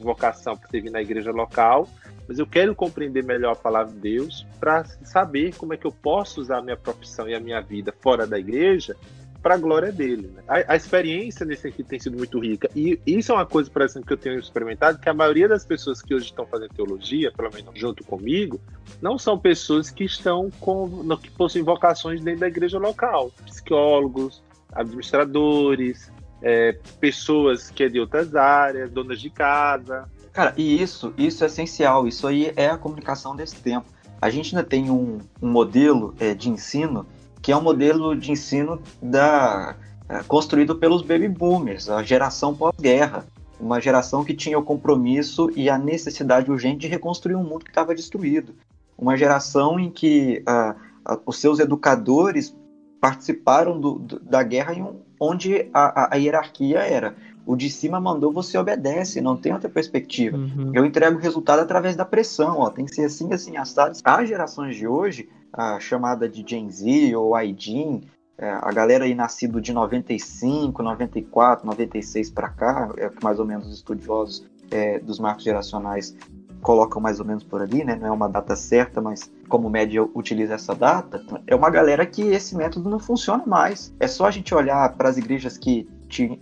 [0.00, 1.88] vocação para servir na igreja local,
[2.26, 5.92] mas eu quero compreender melhor a palavra de Deus para saber como é que eu
[5.92, 8.96] posso usar a minha profissão e a minha vida fora da igreja
[9.44, 10.32] para a glória dele.
[10.34, 10.42] Né?
[10.48, 12.66] A, a, experiência nesse aqui tem sido muito rica.
[12.74, 15.66] E isso é uma coisa, por exemplo, que eu tenho experimentado, que a maioria das
[15.66, 18.58] pessoas que hoje estão fazendo teologia, pelo menos junto comigo,
[19.02, 23.30] não são pessoas que estão com, que possuem vocações dentro da igreja local.
[23.44, 26.10] Psicólogos, administradores,
[26.44, 30.08] é, pessoas que é de outras áreas, donas de casa.
[30.30, 32.06] Cara, e isso, isso é essencial.
[32.06, 33.86] Isso aí é a comunicação desse tempo.
[34.20, 37.06] A gente ainda tem um, um modelo é, de ensino
[37.40, 39.76] que é um modelo de ensino da,
[40.08, 43.26] é, construído pelos baby boomers, a geração pós-guerra,
[43.60, 47.70] uma geração que tinha o compromisso e a necessidade urgente de reconstruir um mundo que
[47.70, 48.54] estava destruído,
[48.96, 52.56] uma geração em que uh, uh, os seus educadores
[52.98, 57.14] participaram do, do, da guerra em um, onde a, a, a, hierarquia era
[57.46, 60.36] o de cima mandou, você obedece, não tem outra perspectiva.
[60.36, 60.72] Uhum.
[60.74, 63.98] Eu entrego o resultado através da pressão, ó, tem que ser assim, assim, assado.
[64.02, 68.02] As gerações de hoje a chamada de Gen Z ou Aidin,
[68.36, 73.46] é, a galera aí nascido de 95, 94, 96 para cá, é que mais ou
[73.46, 76.16] menos os estudiosos é, dos marcos geracionais
[76.64, 77.94] colocam mais ou menos por ali, né?
[77.94, 82.22] Não é uma data certa, mas como média utiliza essa data, é uma galera que
[82.22, 83.94] esse método não funciona mais.
[84.00, 85.86] É só a gente olhar para as igrejas que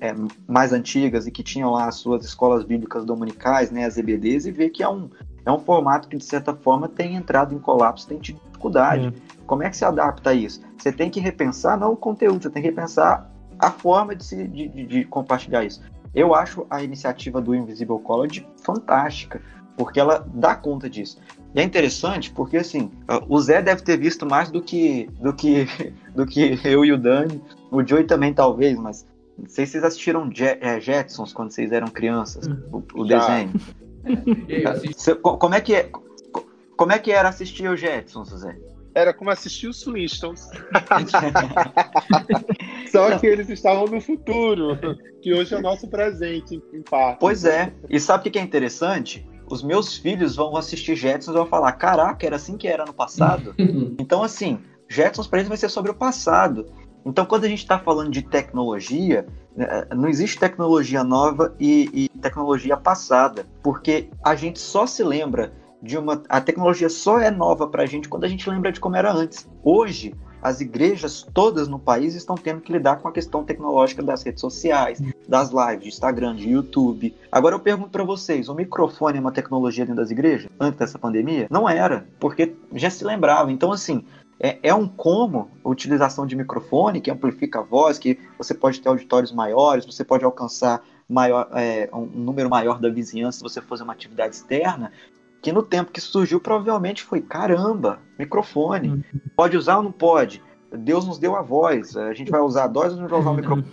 [0.01, 0.15] é,
[0.47, 4.53] mais antigas e que tinham lá as suas escolas bíblicas dominicais, né, as EBDs, e
[4.53, 5.11] ver que é um,
[5.45, 9.09] é um formato que, de certa forma, tem entrado em colapso, tem tido dificuldade.
[9.09, 9.43] É.
[9.45, 10.61] Como é que se adapta a isso?
[10.79, 14.47] Você tem que repensar não o conteúdo, você tem que repensar a forma de, se,
[14.47, 15.83] de, de, de compartilhar isso.
[16.15, 19.41] Eu acho a iniciativa do Invisible College fantástica,
[19.77, 21.19] porque ela dá conta disso.
[21.55, 22.91] E é interessante porque, assim,
[23.29, 25.67] o Zé deve ter visto mais do que, do que,
[26.15, 29.07] do que eu e o Dani, o Joey também talvez, mas
[29.39, 30.31] não sei se vocês assistiram
[30.61, 33.53] é, Jetsons quando vocês eram crianças, o, o desenho.
[34.49, 35.15] É.
[35.15, 35.91] como é que é?
[36.77, 38.57] Como é que era assistir o Jetsons, Zé?
[38.95, 40.51] Era como assistir os Flintstones.
[42.91, 44.77] Só que eles estavam no futuro,
[45.23, 47.21] que hoje é o nosso presente, em parte.
[47.21, 47.73] Pois é.
[47.89, 49.27] E sabe o que é interessante?
[49.49, 52.93] Os meus filhos vão assistir Jetsons e vão falar: caraca, era assim que era no
[52.93, 53.55] passado?
[53.99, 56.67] então, assim, Jetsons para eles vai ser sobre o passado.
[57.05, 59.27] Então, quando a gente está falando de tecnologia,
[59.57, 65.53] né, não existe tecnologia nova e, e, tecnologia passada, porque a gente só se lembra
[65.83, 66.23] de uma.
[66.29, 69.13] A tecnologia só é nova para a gente quando a gente lembra de como era
[69.13, 69.49] antes.
[69.65, 74.23] Hoje, as igrejas todas no país estão tendo que lidar com a questão tecnológica das
[74.23, 77.15] redes sociais, das lives de Instagram, de YouTube.
[77.31, 80.99] Agora eu pergunto para vocês: o microfone é uma tecnologia dentro das igrejas antes dessa
[80.99, 81.47] pandemia?
[81.49, 83.53] Não era, porque já se lembrava.
[83.53, 84.05] Então, assim,
[84.41, 88.81] é, é, um como a utilização de microfone que amplifica a voz, que você pode
[88.81, 93.61] ter auditórios maiores, você pode alcançar maior, é, um número maior da vizinhança se você
[93.61, 94.91] fazer uma atividade externa,
[95.43, 99.05] que no tempo que surgiu provavelmente foi caramba, microfone.
[99.37, 100.41] Pode usar ou não pode?
[100.75, 101.97] Deus nos deu a voz.
[101.97, 103.67] A gente vai usar a voz ou a gente vai usar o microfone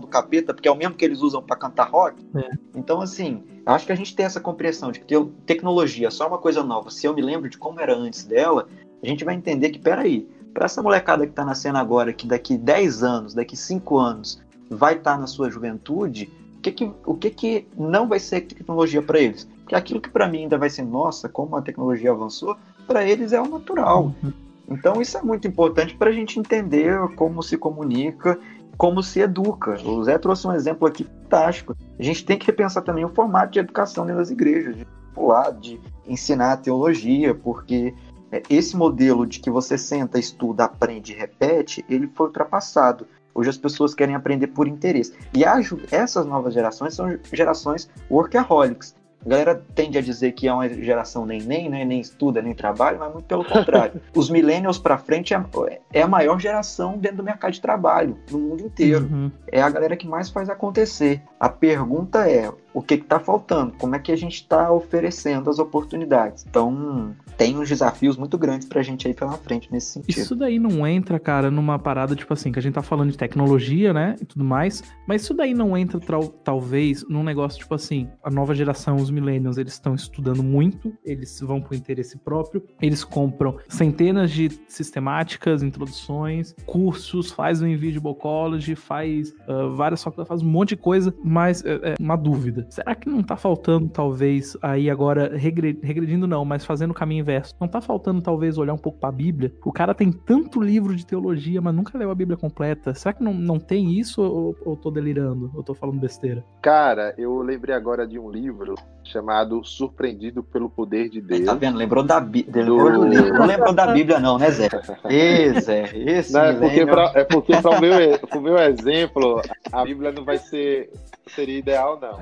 [0.00, 2.24] do capeta, porque é o mesmo que eles usam para cantar rock.
[2.36, 2.50] É.
[2.76, 6.38] Então, assim, acho que a gente tem essa compreensão de que tecnologia é só uma
[6.38, 6.90] coisa nova.
[6.90, 8.68] Se eu me lembro de como era antes dela,
[9.02, 12.56] a gente vai entender que, peraí, para essa molecada que está nascendo agora, que daqui
[12.56, 17.14] 10 anos, daqui 5 anos, vai estar tá na sua juventude, o que, que, o
[17.14, 19.48] que, que não vai ser tecnologia para eles?
[19.70, 22.56] Porque aquilo que para mim ainda vai ser, nossa, como a tecnologia avançou,
[22.88, 24.12] para eles é o natural.
[24.20, 24.32] Uhum.
[24.68, 28.36] Então isso é muito importante para a gente entender como se comunica,
[28.76, 29.80] como se educa.
[29.84, 31.76] O Zé trouxe um exemplo aqui fantástico.
[31.96, 35.52] A gente tem que repensar também o formato de educação dentro das igrejas, de pular,
[35.52, 37.94] de ensinar a teologia, porque
[38.32, 43.06] é, esse modelo de que você senta, estuda, aprende e repete, ele foi ultrapassado.
[43.32, 45.14] Hoje as pessoas querem aprender por interesse.
[45.32, 45.44] E
[45.92, 48.98] essas novas gerações são gerações workaholics.
[49.24, 51.84] A galera tende a dizer que é uma geração nem nem, né?
[51.84, 54.00] Nem estuda, nem trabalha, mas muito pelo contrário.
[54.14, 58.38] Os millennials para frente é, é, a maior geração dentro do mercado de trabalho, no
[58.38, 59.08] mundo inteiro.
[59.10, 59.30] Uhum.
[59.46, 61.22] É a galera que mais faz acontecer.
[61.38, 63.72] A pergunta é: o que está faltando?
[63.78, 66.44] Como é que a gente está oferecendo as oportunidades?
[66.48, 70.18] Então, tem uns desafios muito grandes pra gente aí pela frente nesse sentido.
[70.18, 73.18] Isso daí não entra, cara, numa parada tipo assim, que a gente tá falando de
[73.18, 75.98] tecnologia, né, e tudo mais, mas isso daí não entra
[76.44, 81.40] talvez num negócio tipo assim, a nova geração, os millennials, eles estão estudando muito, eles
[81.40, 88.74] vão pro interesse próprio, eles compram centenas de sistemáticas, introduções, cursos, faz o Invisible College,
[88.74, 92.66] faz uh, várias faculdades, faz um monte de coisa, mas é, é uma dúvida.
[92.70, 97.54] Será que não tá faltando talvez aí agora regredindo não, mas fazendo o caminho inverso.
[97.60, 99.52] Não tá faltando, talvez, olhar um pouco pra Bíblia?
[99.64, 102.94] O cara tem tanto livro de teologia, mas nunca leu a Bíblia completa.
[102.94, 105.50] Será que não, não tem isso ou, ou tô delirando?
[105.54, 106.44] Ou tô falando besteira?
[106.62, 111.44] Cara, eu lembrei agora de um livro chamado Surpreendido pelo Poder de Deus.
[111.44, 111.76] Tá vendo?
[111.76, 112.64] Lembrou da Bíblia.
[112.64, 112.76] Do...
[112.76, 114.68] Não lembrou da Bíblia, não, né, Zé?
[115.08, 119.42] Ê, Zé, esse não, é, porque pra, é porque para o meu, pro meu exemplo,
[119.72, 120.90] a Bíblia não vai ser
[121.34, 122.18] seria ideal, não.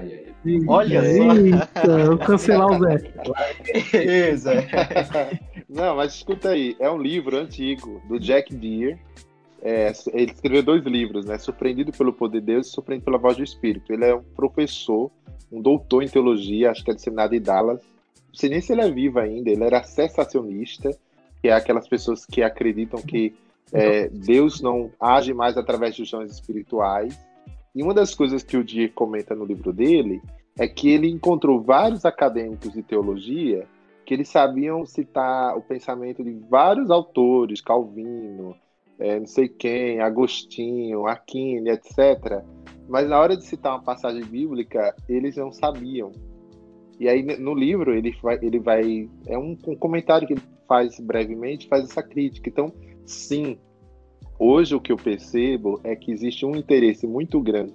[0.68, 1.34] Olha só.
[1.34, 3.12] Eita, vou cancelar o Zé.
[3.94, 4.68] Ê, Zé.
[5.68, 8.98] Não, mas escuta aí, é um livro antigo do Jack Deere.
[9.60, 11.38] É, ele escreveu dois livros, né?
[11.38, 13.92] Surpreendido pelo Poder de Deus e Surpreendido pela Voz do Espírito.
[13.92, 15.10] Ele é um professor,
[15.50, 17.80] um doutor em teologia, acho que é de Senado em Dallas.
[18.28, 19.50] Não sei nem se ele é vivo ainda.
[19.50, 20.90] Ele era cessacionista,
[21.42, 23.34] que é aquelas pessoas que acreditam que
[23.72, 27.18] é, Deus não age mais através dos dons espirituais.
[27.74, 30.22] E uma das coisas que o Dier comenta no livro dele
[30.58, 33.66] é que ele encontrou vários acadêmicos de teologia
[34.04, 38.56] que eles sabiam citar o pensamento de vários autores, Calvino,
[38.98, 42.42] é, não sei quem, Agostinho, Aquino, etc.
[42.88, 46.12] Mas na hora de citar uma passagem bíblica, eles não sabiam.
[46.98, 50.98] E aí no livro ele vai, ele vai é um, um comentário que ele faz
[50.98, 52.48] brevemente, faz essa crítica.
[52.48, 52.72] Então,
[53.06, 53.58] sim,
[54.38, 57.74] hoje o que eu percebo é que existe um interesse muito grande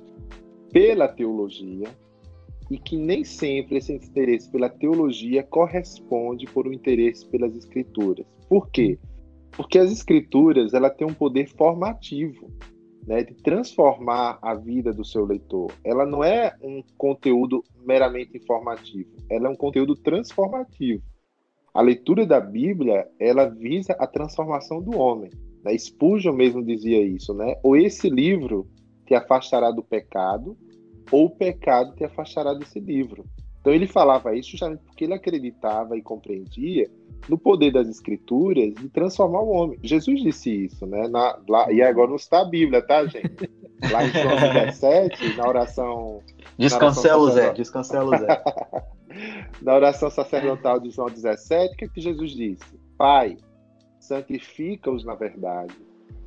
[0.71, 1.88] pela teologia,
[2.69, 8.26] e que nem sempre esse interesse pela teologia corresponde por um interesse pelas escrituras.
[8.49, 8.97] Por quê?
[9.55, 12.47] Porque as escrituras ela tem um poder formativo,
[13.05, 15.71] né, de transformar a vida do seu leitor.
[15.83, 21.03] Ela não é um conteúdo meramente informativo, ela é um conteúdo transformativo.
[21.73, 25.31] A leitura da Bíblia ela visa a transformação do homem.
[25.63, 25.77] Né?
[25.77, 27.55] Spurgeon mesmo dizia isso, né?
[27.63, 28.67] Ou esse livro
[29.07, 30.55] te afastará do pecado,
[31.11, 33.25] ou o pecado te afastará desse livro.
[33.59, 36.89] Então ele falava isso justamente porque ele acreditava e compreendia
[37.30, 39.80] no poder das escrituras de transformar o homem.
[39.82, 41.07] Jesus disse isso, né?
[41.07, 43.49] Na, lá, e agora não está a Bíblia, tá, gente?
[43.91, 46.21] Lá em João 17, na oração.
[46.57, 48.43] Descancela o Zé, descancela o Zé.
[49.61, 52.80] na oração sacerdotal de João 17, o que, é que Jesus disse?
[52.97, 53.38] Pai,
[53.99, 55.76] santifica-os na verdade.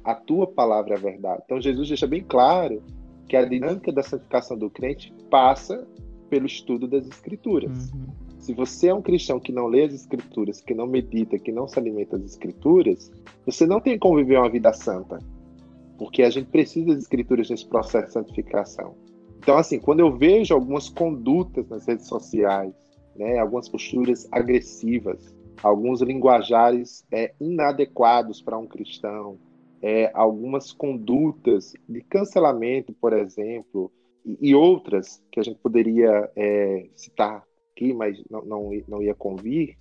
[0.05, 1.42] A tua palavra é a verdade.
[1.44, 2.82] Então Jesus deixa bem claro
[3.28, 5.86] que a dinâmica da santificação do crente passa
[6.30, 7.90] pelo estudo das escrituras.
[7.92, 8.25] Uhum.
[8.47, 11.66] Se você é um cristão que não lê as escrituras, que não medita, que não
[11.66, 13.11] se alimenta das escrituras,
[13.44, 15.18] você não tem como viver uma vida santa.
[15.99, 18.94] Porque a gente precisa das escrituras nesse processo de santificação.
[19.38, 22.72] Então, assim, quando eu vejo algumas condutas nas redes sociais,
[23.16, 29.40] né, algumas posturas agressivas, alguns linguajares é, inadequados para um cristão,
[29.82, 33.90] é, algumas condutas de cancelamento, por exemplo,
[34.24, 37.42] e, e outras que a gente poderia é, citar
[37.76, 39.76] aqui, mas não, não, não ia convir,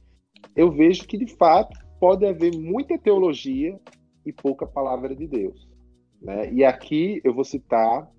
[0.55, 3.79] eu vejo que de fato pode haver muita teologia
[4.25, 5.67] e pouca palavra de Deus.
[6.21, 6.51] Né?
[6.51, 8.11] E aqui eu vou citar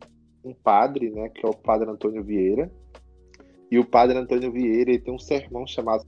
[0.42, 2.72] um padre, né, que é o padre Antônio Vieira,
[3.70, 6.04] e o padre Antônio Vieira ele tem um sermão chamado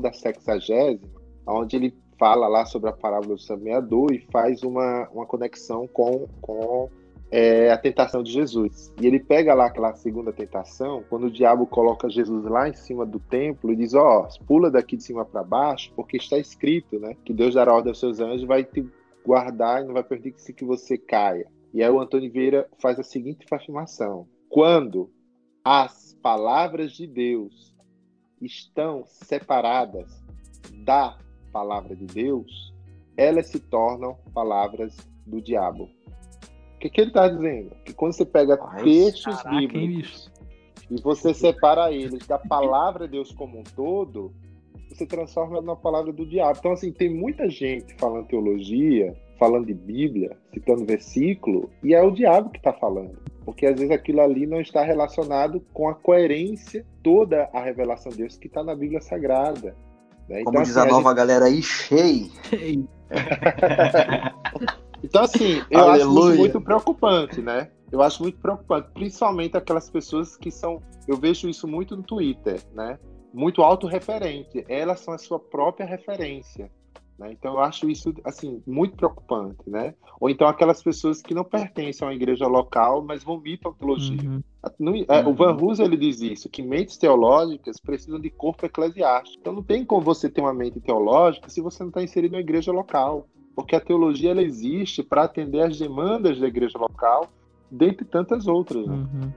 [0.00, 1.10] da Sexagésima,
[1.46, 6.28] onde ele fala lá sobre a parábola do semeador e faz uma, uma conexão com,
[6.40, 6.88] com
[7.30, 8.92] é, a tentação de Jesus.
[9.00, 13.06] E ele pega lá aquela segunda tentação, quando o diabo coloca Jesus lá em cima
[13.06, 16.98] do templo e diz: Ó, oh, pula daqui de cima para baixo, porque está escrito,
[16.98, 17.16] né?
[17.24, 18.84] Que Deus dará ordem aos seus anjos, vai te
[19.24, 21.46] guardar e não vai permitir que você caia.
[21.72, 25.10] E aí o Antônio Vieira faz a seguinte afirmação: quando
[25.64, 27.76] as palavras de Deus
[28.40, 30.10] estão separadas
[30.84, 31.16] da
[31.52, 32.74] palavra de Deus,
[33.16, 35.88] elas se tornam palavras do diabo.
[36.80, 37.72] O que, que ele está dizendo?
[37.84, 40.32] Que quando você pega Ai, textos caraca, bíblicos
[40.90, 44.32] e você separa eles da palavra de Deus como um todo,
[44.88, 46.56] você transforma na palavra do diabo.
[46.58, 52.10] Então, assim, tem muita gente falando teologia, falando de Bíblia, citando versículo, e é o
[52.10, 53.18] diabo que está falando.
[53.44, 58.16] Porque às vezes aquilo ali não está relacionado com a coerência toda a revelação de
[58.16, 59.76] Deus que está na Bíblia Sagrada.
[60.26, 60.42] Né?
[60.44, 61.18] Como então, diz assim, a nova a gente...
[61.18, 62.30] galera aí, cheio.
[65.02, 66.30] então, assim, eu Aleluia.
[66.32, 67.70] acho muito preocupante, né?
[67.90, 70.80] Eu acho muito preocupante, principalmente aquelas pessoas que são.
[71.08, 72.98] Eu vejo isso muito no Twitter, né?
[73.32, 74.64] Muito autorreferente.
[74.68, 76.70] Elas são a sua própria referência.
[77.20, 77.32] Né?
[77.32, 79.94] Então eu acho isso assim muito preocupante, né?
[80.18, 84.22] Ou então aquelas pessoas que não pertencem a uma igreja local, mas vomitam teologia.
[84.22, 84.42] Uhum.
[84.78, 85.28] No, é, uhum.
[85.30, 89.38] O Van Hus ele diz isso, que mentes teológicas precisam de corpo eclesiástico.
[89.38, 92.40] Então não tem como você ter uma mente teológica se você não está inserido na
[92.40, 93.28] igreja local,
[93.60, 97.30] porque a teologia ela existe para atender às demandas da igreja local,
[97.70, 98.86] dentre tantas outras.
[98.86, 98.94] Né?
[98.94, 99.32] Uhum.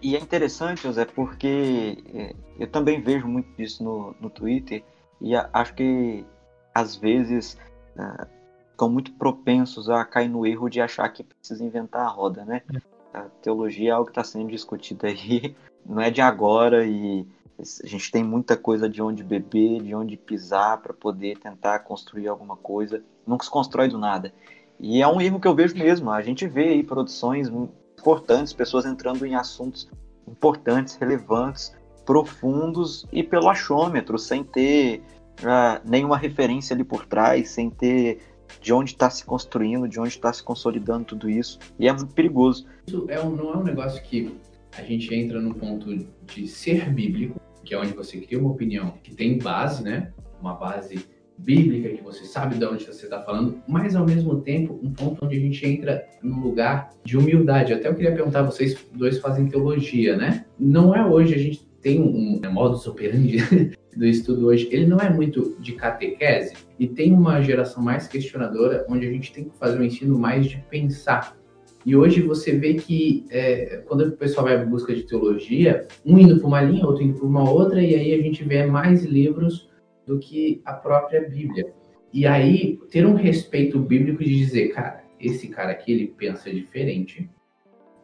[0.00, 4.84] E é interessante, José, porque é, eu também vejo muito disso no, no Twitter
[5.20, 6.24] e acho que
[6.72, 7.58] às vezes
[7.96, 8.26] uh,
[8.70, 12.62] estão muito propensos a cair no erro de achar que precisa inventar a roda, né?
[12.72, 13.18] É.
[13.18, 17.26] A teologia é algo que está sendo discutido aí, não é de agora e
[17.58, 22.28] a gente tem muita coisa de onde beber, de onde pisar para poder tentar construir
[22.28, 23.02] alguma coisa.
[23.26, 24.32] Nunca se constrói do nada.
[24.78, 26.10] E é um erro que eu vejo mesmo.
[26.10, 27.48] A gente vê aí produções
[27.98, 29.88] importantes, pessoas entrando em assuntos
[30.28, 35.02] importantes, relevantes, profundos e pelo achômetro, sem ter
[35.40, 38.20] uh, nenhuma referência ali por trás, sem ter
[38.60, 41.58] de onde está se construindo, de onde está se consolidando tudo isso.
[41.78, 42.66] E é muito perigoso.
[42.86, 44.36] Isso é um, não é um negócio que
[44.76, 45.96] a gente entra no ponto
[46.26, 50.12] de ser bíblico, que é onde você cria uma opinião que tem base, né?
[50.40, 51.04] Uma base
[51.36, 55.26] bíblica, que você sabe de onde você está falando, mas ao mesmo tempo um ponto
[55.26, 57.74] onde a gente entra num lugar de humildade.
[57.74, 60.46] Até eu queria perguntar, vocês dois fazem teologia, né?
[60.58, 63.38] Não é hoje a gente tem um, um modus operandi
[63.94, 68.86] do estudo hoje, ele não é muito de catequese e tem uma geração mais questionadora,
[68.88, 71.35] onde a gente tem que fazer um ensino mais de pensar.
[71.86, 76.18] E hoje você vê que é, quando o pessoal vai em busca de teologia, um
[76.18, 79.04] indo para uma linha, outro indo para uma outra, e aí a gente vê mais
[79.04, 79.70] livros
[80.04, 81.72] do que a própria Bíblia.
[82.12, 87.30] E aí ter um respeito bíblico de dizer, cara, esse cara aqui ele pensa diferente,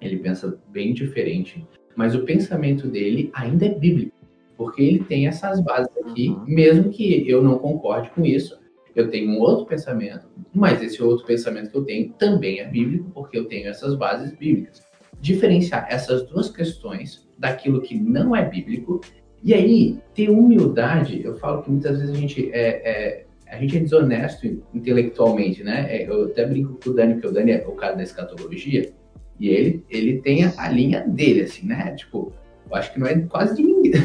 [0.00, 1.66] ele pensa bem diferente,
[1.96, 4.22] mas o pensamento dele ainda é bíblico
[4.56, 6.44] porque ele tem essas bases aqui, uhum.
[6.46, 8.60] mesmo que eu não concorde com isso,
[8.94, 13.10] eu tenho um outro pensamento, mas esse outro pensamento que eu tenho também é bíblico,
[13.10, 14.82] porque eu tenho essas bases bíblicas.
[15.20, 19.00] Diferenciar essas duas questões daquilo que não é bíblico,
[19.42, 23.76] e aí ter humildade, eu falo que muitas vezes a gente é, é a gente
[23.76, 25.86] é desonesto intelectualmente, né?
[25.94, 28.90] É, eu até brinco com o Dani, que o Dani é o cara da escatologia,
[29.38, 31.94] e ele, ele tem a, a linha dele, assim, né?
[31.94, 32.32] Tipo,
[32.70, 33.92] eu acho que não é quase de ninguém.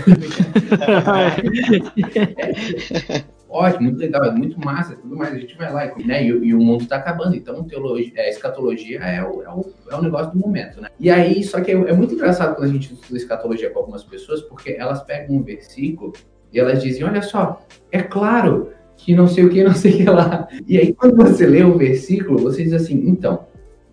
[3.50, 5.34] Ótimo, muito legal, é muito massa, tudo mais.
[5.34, 7.36] A gente vai lá né, e, e o mundo está acabando.
[7.36, 10.90] Então, teologia, é, escatologia é o, é, o, é o negócio do momento, né?
[11.00, 14.04] E aí, só que é, é muito engraçado quando a gente estuda escatologia com algumas
[14.04, 16.14] pessoas, porque elas pegam um versículo
[16.52, 19.98] e elas dizem: olha só, é claro que não sei o que, não sei o
[19.98, 20.48] que lá.
[20.68, 23.46] E aí, quando você lê o versículo, você diz assim: então,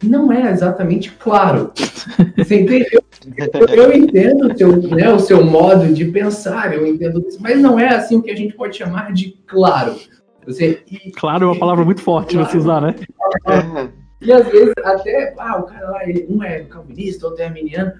[0.03, 1.73] não é exatamente claro.
[2.37, 3.03] Você entendeu?
[3.37, 7.59] Eu, eu entendo o seu, né, o seu modo de pensar, eu entendo isso, mas
[7.59, 9.97] não é assim o que a gente pode chamar de claro.
[10.47, 12.95] Você, e, claro é uma palavra muito forte claro, você usar, né?
[14.21, 17.93] E às vezes até, ah, o cara lá, ele, um é calvinista, outro é arminiano.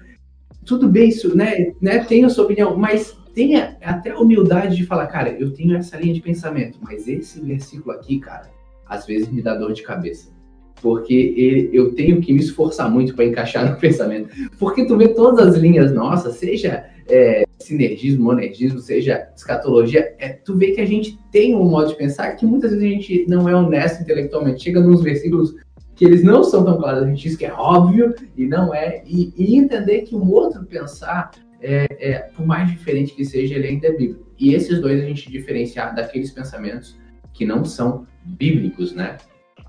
[0.63, 2.03] Tudo bem, isso, né, né?
[2.03, 5.97] Tem a sua opinião, mas tenha até a humildade de falar, cara, eu tenho essa
[5.97, 8.49] linha de pensamento, mas esse versículo aqui, cara,
[8.87, 10.34] às vezes me dá dor de cabeça
[10.81, 14.29] porque eu tenho que me esforçar muito para encaixar no pensamento.
[14.59, 20.55] Porque tu vê todas as linhas nossas, seja é, sinergismo, monergismo, seja escatologia, é, tu
[20.55, 23.47] vê que a gente tem um modo de pensar que muitas vezes a gente não
[23.47, 24.63] é honesto intelectualmente.
[24.63, 25.55] Chega nos versículos
[25.95, 29.01] que eles não são tão claros, a gente diz que é óbvio e não é,
[29.05, 33.67] e, e entender que um outro pensar, é, é, por mais diferente que seja, ele
[33.67, 34.25] ainda é bíblico.
[34.37, 36.97] E esses dois a gente diferenciar daqueles pensamentos
[37.33, 39.17] que não são bíblicos, né?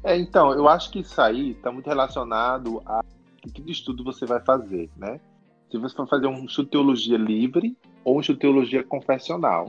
[0.06, 3.02] É, então, eu acho que isso aí está muito relacionado a
[3.42, 5.18] que tipo estudo você vai fazer, né?
[5.68, 9.68] Se você for fazer um estudo de teologia livre ou um estudo de teologia confessional.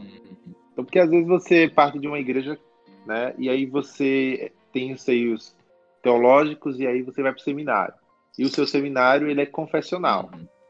[0.72, 2.56] Então, porque às vezes você parte de uma igreja,
[3.04, 3.34] né?
[3.40, 5.56] E aí você tem os seios
[6.04, 7.96] teológicos e aí você vai para o seminário.
[8.38, 10.30] E o seu seminário, ele é confessional.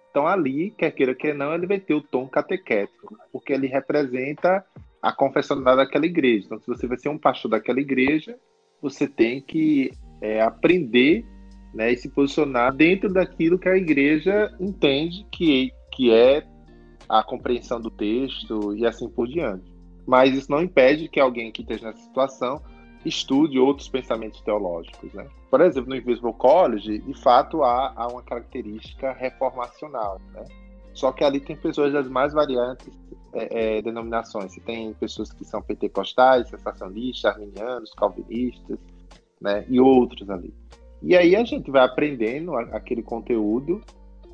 [0.10, 4.66] Então ali, quer queira, quer não, ele vai ter o tom catequético, porque ele representa
[5.02, 6.46] a confessionalidade daquela igreja.
[6.46, 8.40] Então, se você vai ser um pastor daquela igreja,
[8.82, 11.26] você tem que é, aprender
[11.74, 16.46] né, e se posicionar dentro daquilo que a igreja entende que, que é
[17.08, 19.72] a compreensão do texto e assim por diante.
[20.06, 22.62] Mas isso não impede que alguém que esteja nessa situação
[23.06, 25.14] estude outros pensamentos teológicos.
[25.14, 25.28] Né?
[25.50, 30.20] Por exemplo, no Invisible College, de fato, há, há uma característica reformacional.
[30.34, 30.44] Né?
[30.94, 32.92] Só que ali tem pessoas das mais variantes
[33.34, 34.54] é, é, denominações.
[34.54, 38.78] Você tem pessoas que são pentecostais, sensacionistas, arminianos, calvinistas,
[39.40, 39.66] né?
[39.68, 40.54] e outros ali.
[41.02, 43.82] E aí a gente vai aprendendo aquele conteúdo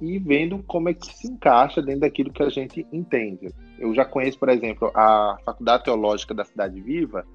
[0.01, 3.53] e vendo como é que se encaixa dentro daquilo que a gente entende.
[3.77, 7.25] Eu já conheço, por exemplo, a Faculdade Teológica da Cidade Viva,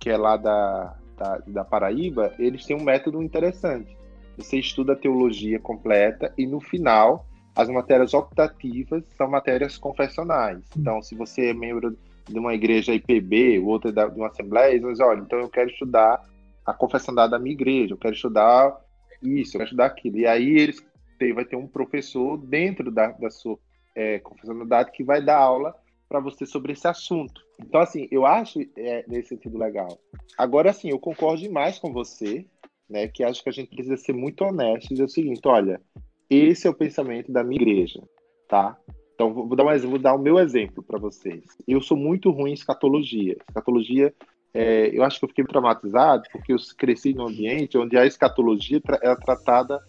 [0.00, 3.96] que é lá da, da, da Paraíba, eles têm um método interessante.
[4.36, 7.26] Você estuda a teologia completa e no final
[7.56, 10.62] as matérias optativas são matérias confessionais.
[10.76, 11.96] Então, se você é membro
[12.28, 16.22] de uma igreja IPB, outra de uma assembleia, você diz, olha, então eu quero estudar
[16.66, 18.78] a confessionalidade da minha igreja, eu quero estudar
[19.22, 20.18] isso, eu quero estudar aquilo.
[20.18, 20.84] E aí eles
[21.18, 23.58] tem, vai ter um professor dentro da, da sua
[23.94, 25.74] é, confessionalidade que vai dar aula
[26.08, 27.40] para você sobre esse assunto.
[27.58, 29.98] Então, assim, eu acho é, nesse sentido legal.
[30.36, 32.44] Agora, assim, eu concordo demais com você,
[32.88, 35.80] né, que acho que a gente precisa ser muito honesto e dizer o seguinte, olha,
[36.28, 38.02] esse é o pensamento da minha igreja,
[38.48, 38.76] tá?
[39.14, 41.42] Então, vou dar, mais, vou dar o meu exemplo para vocês.
[41.66, 43.36] Eu sou muito ruim em escatologia.
[43.48, 44.12] Escatologia,
[44.52, 48.80] é, eu acho que eu fiquei traumatizado porque eu cresci num ambiente onde a escatologia
[48.86, 49.80] era é tratada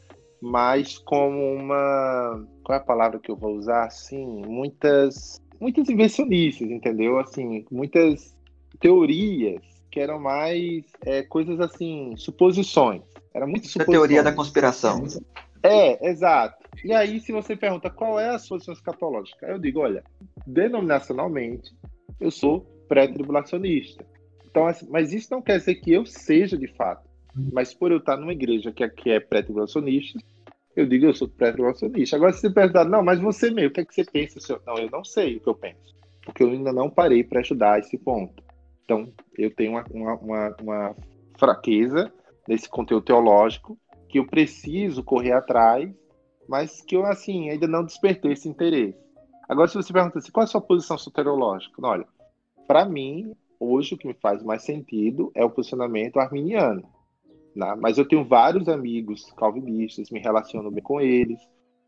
[0.42, 2.46] mais como uma.
[2.64, 3.86] Qual é a palavra que eu vou usar?
[3.86, 5.42] Assim, muitas.
[5.60, 7.18] Muitas invencionistas, entendeu?
[7.18, 8.38] Assim, muitas
[8.80, 13.02] teorias que eram mais é, coisas assim, suposições.
[13.34, 13.88] Era muito suposições.
[13.88, 15.04] A teoria da conspiração.
[15.68, 16.68] É, exato.
[16.84, 20.04] E aí, se você pergunta qual é a posição escatológica, eu digo, olha,
[20.46, 21.76] denominacionalmente,
[22.20, 24.06] eu sou pré-tribulacionista.
[24.46, 27.08] Então, assim, mas isso não quer dizer que eu seja de fato.
[27.54, 30.20] Mas por eu estar numa igreja que aqui é pré-tribulacionista,
[30.76, 32.16] eu digo eu sou pré-tribulacionista.
[32.16, 34.40] Agora, se você perguntar, não, mas você mesmo, o que, é que você pensa?
[34.40, 34.62] Senhor?
[34.66, 35.96] Não, eu não sei o que eu penso.
[36.24, 38.44] Porque eu ainda não parei para estudar esse ponto.
[38.84, 40.96] Então, eu tenho uma, uma, uma, uma
[41.38, 42.12] fraqueza
[42.48, 43.78] nesse conteúdo teológico
[44.10, 45.90] que eu preciso correr atrás,
[46.48, 48.98] mas que eu, assim, ainda não despertei esse interesse.
[49.48, 51.76] Agora, se você pergunta assim, qual é a sua posição soteriológica?
[51.86, 52.06] Olha,
[52.68, 56.84] para mim, hoje o que me faz mais sentido é o posicionamento arminiano.
[57.56, 57.76] Né?
[57.80, 61.40] Mas eu tenho vários amigos calvinistas, me relaciono bem com eles,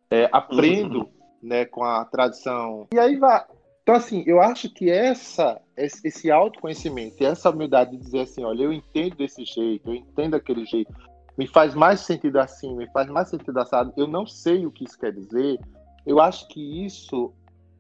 [0.10, 1.10] é, aprendo uhum.
[1.44, 2.88] né, com a tradição.
[2.94, 3.46] E aí vai.
[3.84, 8.64] Então, assim, eu acho que essa, esse autoconhecimento e essa humildade de dizer assim: olha,
[8.64, 10.94] eu entendo desse jeito, eu entendo daquele jeito,
[11.40, 14.84] me faz mais sentido assim, me faz mais sentido assado, eu não sei o que
[14.84, 15.58] isso quer dizer,
[16.06, 17.32] eu acho que isso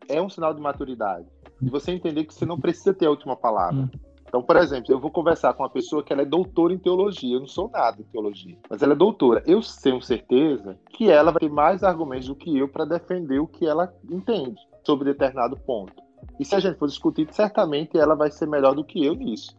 [0.07, 1.27] é um sinal de maturidade.
[1.61, 3.81] De você entender que você não precisa ter a última palavra.
[3.81, 3.89] Hum.
[4.25, 7.35] Então, por exemplo, eu vou conversar com uma pessoa que ela é doutora em teologia.
[7.35, 9.43] Eu não sou nada em teologia, mas ela é doutora.
[9.45, 13.47] Eu tenho certeza que ela vai ter mais argumentos do que eu para defender o
[13.47, 16.01] que ela entende sobre determinado ponto.
[16.39, 19.57] E se a gente for discutir, certamente ela vai ser melhor do que eu nisso.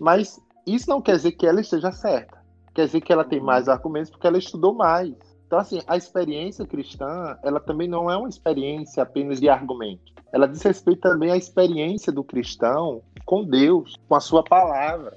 [0.00, 2.35] Mas isso não quer dizer que ela esteja certa
[2.76, 5.14] quer dizer que ela tem mais argumentos porque ela estudou mais.
[5.46, 10.12] Então, assim, a experiência cristã, ela também não é uma experiência apenas de argumento.
[10.30, 15.16] Ela diz respeito também à experiência do cristão com Deus, com a sua palavra.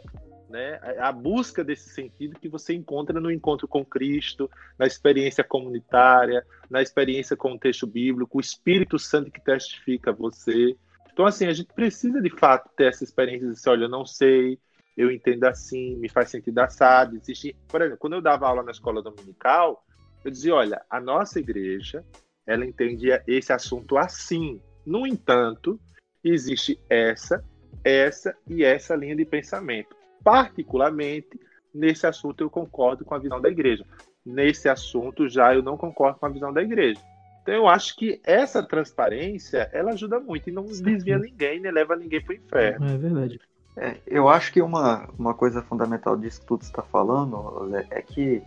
[0.49, 0.79] Né?
[0.99, 6.81] A busca desse sentido que você encontra no encontro com Cristo, na experiência comunitária, na
[6.81, 10.77] experiência com o texto bíblico, o Espírito Santo que testifica você.
[11.11, 14.05] Então, assim, a gente precisa de fato ter essa experiência de dizer, olha, eu não
[14.05, 14.57] sei,
[14.99, 17.15] eu entendo assim, me faz sentido assado.
[17.15, 19.81] Existe, por exemplo, quando eu dava aula na escola dominical,
[20.25, 22.03] eu dizia, olha, a nossa igreja,
[22.45, 24.59] ela entendia esse assunto assim.
[24.85, 25.79] No entanto,
[26.21, 27.41] existe essa,
[27.81, 29.95] essa e essa linha de pensamento.
[30.21, 31.39] Particularmente,
[31.73, 33.85] nesse assunto eu concordo com a visão da igreja.
[34.25, 36.99] Nesse assunto já eu não concordo com a visão da igreja.
[37.41, 41.95] Então eu acho que essa transparência, ela ajuda muito e não desvia ninguém, nem leva
[41.95, 42.85] ninguém para o inferno.
[42.85, 43.39] É verdade.
[43.79, 48.43] É, eu acho que uma, uma coisa fundamental disso que tu está falando é que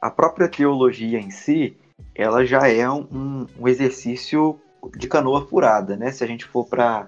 [0.00, 1.76] a própria teologia em si,
[2.14, 4.58] ela já é um, um exercício
[4.96, 6.10] de canoa furada, né?
[6.10, 7.06] Se a gente for para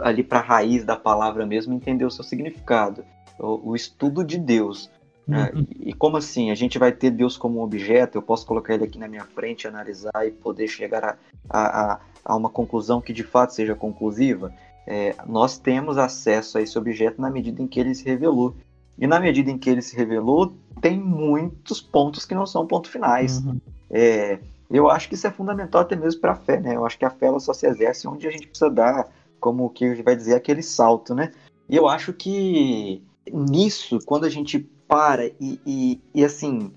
[0.00, 3.04] ali para a raiz da palavra mesmo, entender o seu significado.
[3.38, 4.90] o, o estudo de Deus.
[5.26, 5.50] Né?
[5.54, 5.66] Uhum.
[5.80, 6.50] E como assim?
[6.50, 9.24] A gente vai ter Deus como um objeto, eu posso colocar ele aqui na minha
[9.24, 11.16] frente, analisar e poder chegar a,
[11.48, 14.52] a, a uma conclusão que de fato seja conclusiva?
[14.86, 18.54] É, nós temos acesso a esse objeto na medida em que ele se revelou.
[18.98, 22.90] E na medida em que ele se revelou, tem muitos pontos que não são pontos
[22.90, 23.38] finais.
[23.38, 23.60] Uhum.
[23.90, 24.38] É,
[24.70, 26.76] eu acho que isso é fundamental até mesmo para a fé, né?
[26.76, 29.08] Eu acho que a fé ela só se exerce onde a gente precisa dar,
[29.40, 31.32] como o que vai dizer, aquele salto, né?
[31.68, 33.02] E eu acho que
[33.32, 34.58] nisso, quando a gente
[34.88, 36.72] para e, e, e assim,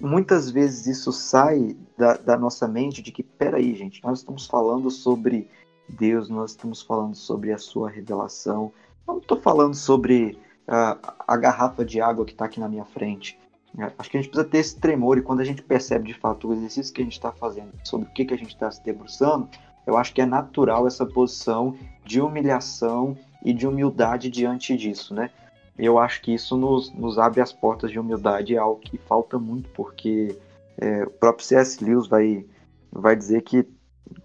[0.00, 4.90] muitas vezes isso sai da, da, nossa mente de que, peraí, gente, nós estamos falando
[4.90, 5.48] sobre
[5.88, 8.72] Deus, nós estamos falando sobre a sua revelação,
[9.06, 12.84] eu não estou falando sobre uh, a garrafa de água que está aqui na minha
[12.84, 13.38] frente.
[13.78, 16.14] É, acho que a gente precisa ter esse tremor e quando a gente percebe de
[16.14, 18.70] fato o exercício que a gente está fazendo, sobre o que, que a gente está
[18.70, 19.48] se debruçando,
[19.86, 25.30] eu acho que é natural essa posição de humilhação e de humildade diante disso, né?
[25.78, 29.38] Eu acho que isso nos, nos abre as portas de humildade, é algo que falta
[29.38, 30.36] muito, porque
[30.76, 31.82] é, o próprio C.S.
[31.82, 32.44] Lewis vai,
[32.90, 33.64] vai dizer que,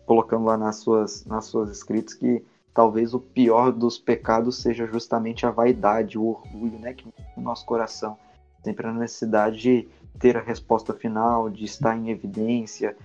[0.06, 5.46] colocando lá nas suas, nas suas escritas, que talvez o pior dos pecados seja justamente
[5.46, 7.06] a vaidade, o orgulho, né, que
[7.38, 8.18] no nosso coração
[8.64, 9.88] sempre a necessidade de
[10.20, 12.96] ter a resposta final, de estar em evidência.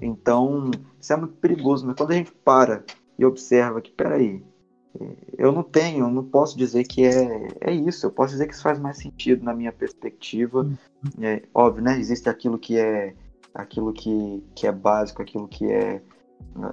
[0.00, 0.70] Então,
[1.00, 2.84] isso é muito perigoso, mas quando a gente para
[3.16, 4.42] e observa que, peraí,
[5.36, 8.62] eu não tenho, não posso dizer que é, é isso, eu posso dizer que isso
[8.62, 10.62] faz mais sentido na minha perspectiva.
[10.62, 10.76] Uhum.
[11.20, 11.98] É, óbvio, né?
[11.98, 13.14] Existe aquilo que é
[13.52, 16.02] aquilo que, que é básico, aquilo que é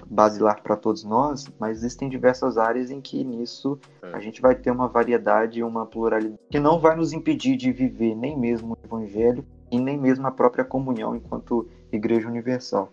[0.08, 4.14] basilar para todos nós, mas existem diversas áreas em que nisso é.
[4.14, 8.16] a gente vai ter uma variedade uma pluralidade que não vai nos impedir de viver
[8.16, 12.92] nem mesmo o evangelho e nem mesmo a própria comunhão enquanto igreja universal.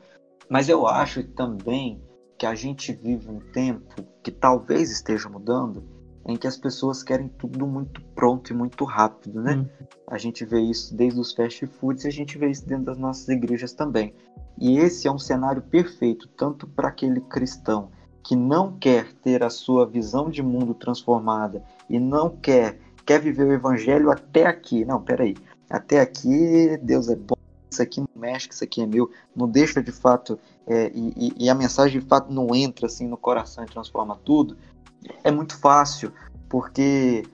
[0.48, 2.00] Mas eu acho também
[2.38, 5.82] que a gente vive um tempo que talvez esteja mudando,
[6.26, 9.56] em que as pessoas querem tudo muito pronto e muito rápido, né?
[9.56, 9.86] Hum.
[10.06, 12.98] A gente vê isso desde os fast foods e a gente vê isso dentro das
[12.98, 14.14] nossas igrejas também.
[14.58, 17.90] E esse é um cenário perfeito tanto para aquele cristão
[18.22, 23.44] que não quer ter a sua visão de mundo transformada e não quer quer viver
[23.44, 24.84] o evangelho até aqui.
[24.84, 25.34] Não, peraí.
[25.70, 27.36] Até aqui Deus é bom,
[27.70, 31.48] isso aqui não mexe, isso aqui é meu, não deixa de fato, é, e, e,
[31.48, 34.56] a mensagem de fato não entra assim no coração e transforma tudo,
[35.22, 36.12] é muito fácil,
[36.48, 37.24] porque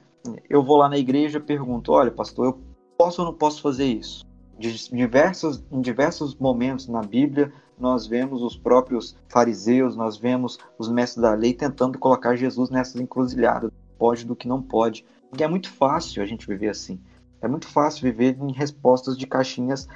[0.48, 2.60] eu vou lá na igreja e pergunto, olha pastor, eu
[2.96, 4.24] posso ou não posso fazer isso?
[4.58, 11.22] Diversos, em diversos momentos na Bíblia, nós vemos os próprios fariseus, nós vemos os mestres
[11.22, 15.04] da lei tentando colocar Jesus nessas encruzilhadas, pode do que não pode.
[15.28, 17.00] Porque é muito fácil a gente viver assim.
[17.42, 19.88] É muito fácil viver em respostas de caixinhas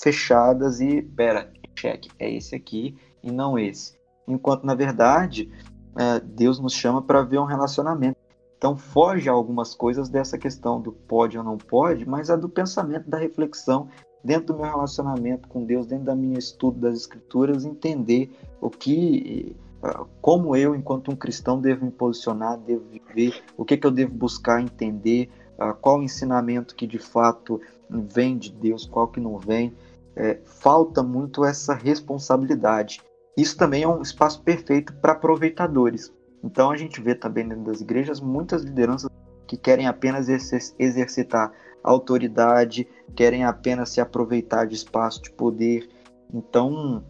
[0.00, 3.96] fechadas e, pera, cheque, é esse aqui e não esse.
[4.26, 5.52] Enquanto, na verdade,
[5.96, 8.18] é, Deus nos chama para ver um relacionamento.
[8.58, 13.08] Então, foge algumas coisas dessa questão do pode ou não pode, mas é do pensamento,
[13.08, 13.88] da reflexão,
[14.24, 18.30] dentro do meu relacionamento com Deus, dentro da minha estudo das Escrituras, entender
[18.60, 23.76] o que, é, como eu, enquanto um cristão, devo me posicionar, devo viver, o que,
[23.76, 28.86] que eu devo buscar entender, é, qual o ensinamento que de fato vem de Deus,
[28.86, 29.74] qual que não vem
[30.16, 33.02] é, falta muito essa responsabilidade.
[33.36, 36.12] Isso também é um espaço perfeito para aproveitadores.
[36.42, 39.10] Então a gente vê também dentro das igrejas muitas lideranças
[39.46, 40.28] que querem apenas
[40.78, 45.88] exercitar autoridade, querem apenas se aproveitar de espaço de poder.
[46.32, 47.04] Então,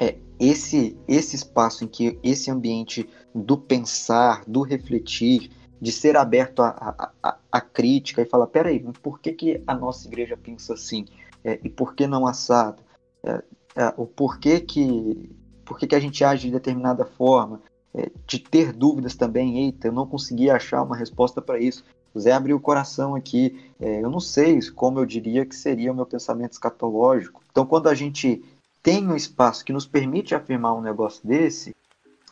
[0.00, 5.50] é, esse, esse espaço em que esse ambiente do pensar, do refletir,
[5.80, 10.74] de ser aberto à, crítica e falar: peraí, por que, que a nossa igreja pensa
[10.74, 11.04] assim?
[11.46, 12.82] é, e por que não assado,
[13.22, 13.42] é,
[13.76, 15.30] é, o porquê que,
[15.66, 17.60] porquê que a gente age de determinada forma,
[17.94, 21.84] é, de ter dúvidas também, eita, eu não consegui achar uma resposta para isso.
[22.14, 25.92] O Zé abriu o coração aqui, é, eu não sei como eu diria que seria
[25.92, 27.42] o meu pensamento escatológico.
[27.50, 28.42] Então, quando a gente
[28.82, 31.74] tem um espaço que nos permite afirmar um negócio desse,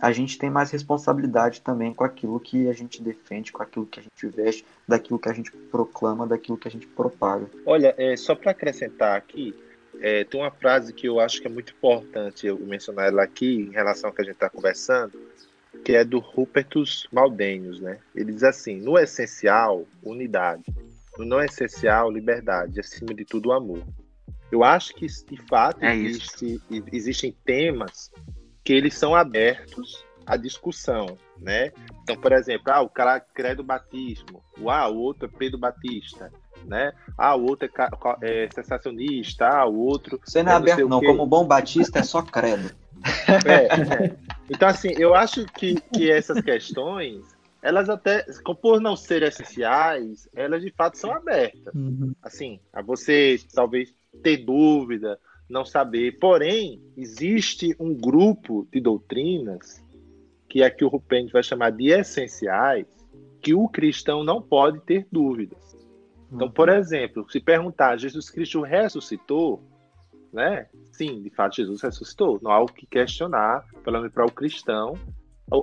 [0.01, 4.01] a gente tem mais responsabilidade também com aquilo que a gente defende, com aquilo que
[4.01, 7.47] a gente veste, daquilo que a gente proclama, daquilo que a gente propaga.
[7.65, 9.55] Olha, é, só para acrescentar aqui,
[10.01, 13.69] é, tem uma frase que eu acho que é muito importante eu mencionar ela aqui
[13.69, 15.19] em relação ao que a gente está conversando,
[15.85, 17.99] que é do Rupertus Maldenius, né?
[18.15, 20.65] Ele diz assim: no essencial, unidade,
[21.19, 23.83] no não essencial, liberdade, acima de tudo, amor.
[24.51, 26.61] Eu acho que de fato é existe,
[26.93, 28.11] existem temas
[28.63, 31.73] que eles são abertos à discussão, né?
[32.03, 36.31] Então, por exemplo, ah, o cara crê do batismo, ah, o outro é Pedro Batista,
[36.67, 36.93] né?
[37.17, 37.69] Ah, o outro
[38.23, 40.21] é, é sensacionista, ah, o outro.
[40.25, 41.01] Você não é, é aberto, não.
[41.01, 42.71] Como bom batista é só credo.
[43.45, 44.17] É, é.
[44.49, 47.23] Então, assim, eu acho que, que essas questões
[47.65, 48.27] elas até,
[48.61, 51.75] por não serem essenciais, elas de fato são abertas.
[51.75, 52.15] Uhum.
[52.23, 56.19] Assim, a você talvez ter dúvida, não saber.
[56.19, 59.83] Porém, existe um grupo de doutrinas
[60.47, 62.87] que é que o Rupend vai chamar de essenciais,
[63.41, 65.59] que o cristão não pode ter dúvidas.
[66.35, 66.75] Então, por uhum.
[66.75, 69.63] exemplo, se perguntar, Jesus Cristo ressuscitou,
[70.33, 70.67] né?
[70.93, 72.41] Sim, de fato, Jesus ressuscitou.
[72.43, 74.99] Não há o que questionar, pelo menos para o cristão,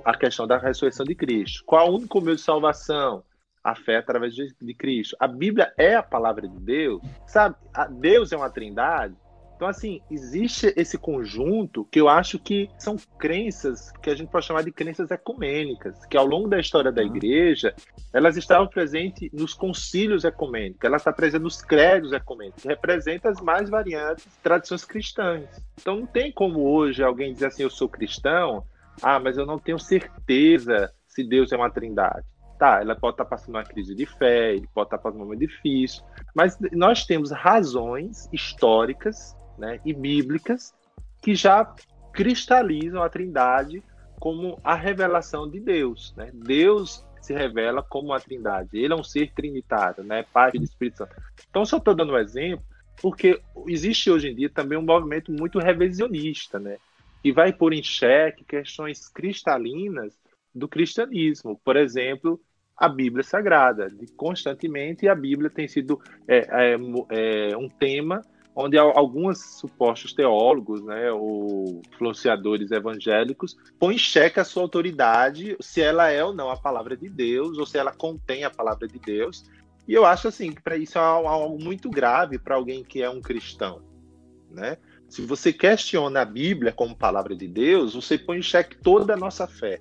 [0.04, 1.62] a questão da ressurreição de Cristo.
[1.66, 3.22] Qual o único meio de salvação?
[3.62, 5.16] A fé através de, de Cristo.
[5.20, 7.54] A Bíblia é a palavra de Deus, sabe?
[7.72, 9.14] A Deus é uma trindade.
[9.62, 14.44] Então, assim, existe esse conjunto que eu acho que são crenças que a gente pode
[14.44, 17.72] chamar de crenças ecumênicas, que ao longo da história da igreja,
[18.12, 23.40] elas estavam presentes nos concílios ecumênicos, elas estão presentes nos credos ecumênicos, que representam as
[23.40, 25.44] mais variantes tradições cristãs.
[25.80, 28.64] Então, não tem como hoje alguém dizer assim, eu sou cristão,
[29.00, 32.26] ah, mas eu não tenho certeza se Deus é uma trindade.
[32.58, 35.38] Tá, ela pode estar passando uma crise de fé, ele pode estar passando um momento
[35.38, 36.02] difícil,
[36.34, 40.74] mas nós temos razões históricas né, e bíblicas
[41.22, 41.64] que já
[42.12, 43.80] cristalizam a trindade
[44.18, 46.12] como a revelação de Deus.
[46.16, 46.30] Né?
[46.34, 48.76] Deus se revela como a trindade.
[48.76, 50.24] Ele é um ser trinitário, né?
[50.32, 51.14] Pai, e Espírito Santo.
[51.48, 52.64] Então, só estou dando um exemplo,
[53.00, 56.76] porque existe hoje em dia também um movimento muito revisionista, né?
[57.24, 60.18] e vai pôr em xeque questões cristalinas
[60.52, 61.60] do cristianismo.
[61.64, 62.40] Por exemplo,
[62.76, 63.88] a Bíblia Sagrada.
[64.16, 68.22] Constantemente a Bíblia tem sido é, é, é um tema
[68.54, 75.80] onde alguns supostos teólogos, né, ou influenciadores evangélicos, põem em xeque a sua autoridade, se
[75.80, 78.98] ela é ou não a palavra de Deus, ou se ela contém a palavra de
[78.98, 79.44] Deus.
[79.88, 83.08] E eu acho assim que para isso é algo muito grave para alguém que é
[83.08, 83.82] um cristão,
[84.50, 84.76] né?
[85.08, 89.16] Se você questiona a Bíblia como palavra de Deus, você põe em xeque toda a
[89.16, 89.78] nossa fé.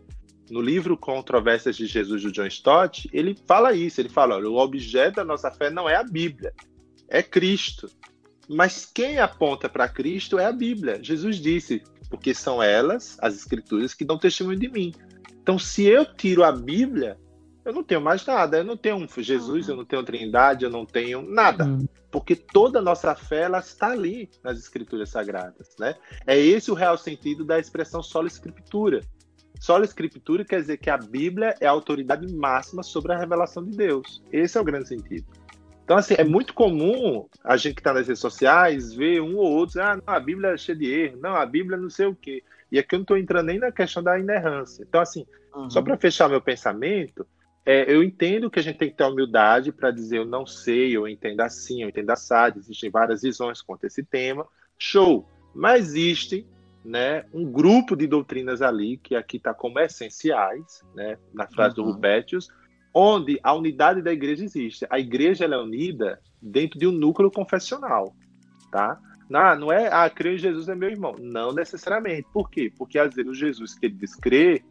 [0.49, 4.01] No livro Controvérsias de Jesus, do John Stott, ele fala isso.
[4.01, 6.53] Ele fala: olha, o objeto da nossa fé não é a Bíblia,
[7.07, 7.89] é Cristo.
[8.49, 10.99] Mas quem aponta para Cristo é a Bíblia.
[11.01, 14.93] Jesus disse: porque são elas, as Escrituras, que dão testemunho de mim.
[15.41, 17.17] Então, se eu tiro a Bíblia,
[17.63, 18.57] eu não tenho mais nada.
[18.57, 21.65] Eu não tenho Jesus, eu não tenho Trindade, eu não tenho nada.
[21.65, 21.87] Uhum.
[22.11, 25.69] Porque toda a nossa fé ela está ali nas Escrituras Sagradas.
[25.79, 25.95] Né?
[26.27, 29.01] É esse o real sentido da expressão sola Escritura.
[29.59, 33.77] Sola Escritura quer dizer que a Bíblia é a autoridade máxima sobre a revelação de
[33.77, 34.21] Deus.
[34.31, 35.25] Esse é o grande sentido.
[35.83, 39.51] Então, assim, é muito comum a gente que está nas redes sociais ver um ou
[39.51, 42.15] outro, ah, não, a Bíblia é cheia de erro, não, a Bíblia não sei o
[42.15, 42.43] quê.
[42.71, 44.85] E aqui eu não estou entrando nem na questão da inerrância.
[44.87, 45.69] Então, assim, uhum.
[45.69, 47.27] só para fechar meu pensamento,
[47.65, 50.95] é, eu entendo que a gente tem que ter humildade para dizer eu não sei,
[50.95, 55.27] eu entendo assim, eu entendo assado, existem várias visões quanto a esse tema, show.
[55.53, 56.47] Mas existe
[56.83, 61.85] né, um grupo de doutrinas ali, que aqui está como essenciais, né, na frase uhum.
[61.85, 62.47] do Rupétius,
[62.93, 64.85] onde a unidade da igreja existe.
[64.89, 68.15] A igreja é unida dentro de um núcleo confessional,
[68.71, 68.99] tá?
[69.29, 71.15] Não, não é, ah, creio em Jesus é meu irmão.
[71.19, 72.27] Não necessariamente.
[72.33, 72.71] Por quê?
[72.77, 74.63] Porque às vezes o Jesus que ele diz crer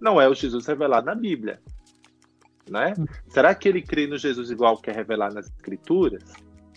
[0.00, 1.60] não é o Jesus revelado na Bíblia
[2.70, 2.94] né?
[3.28, 6.22] Será que ele crê no Jesus igual que é revelado nas Escrituras?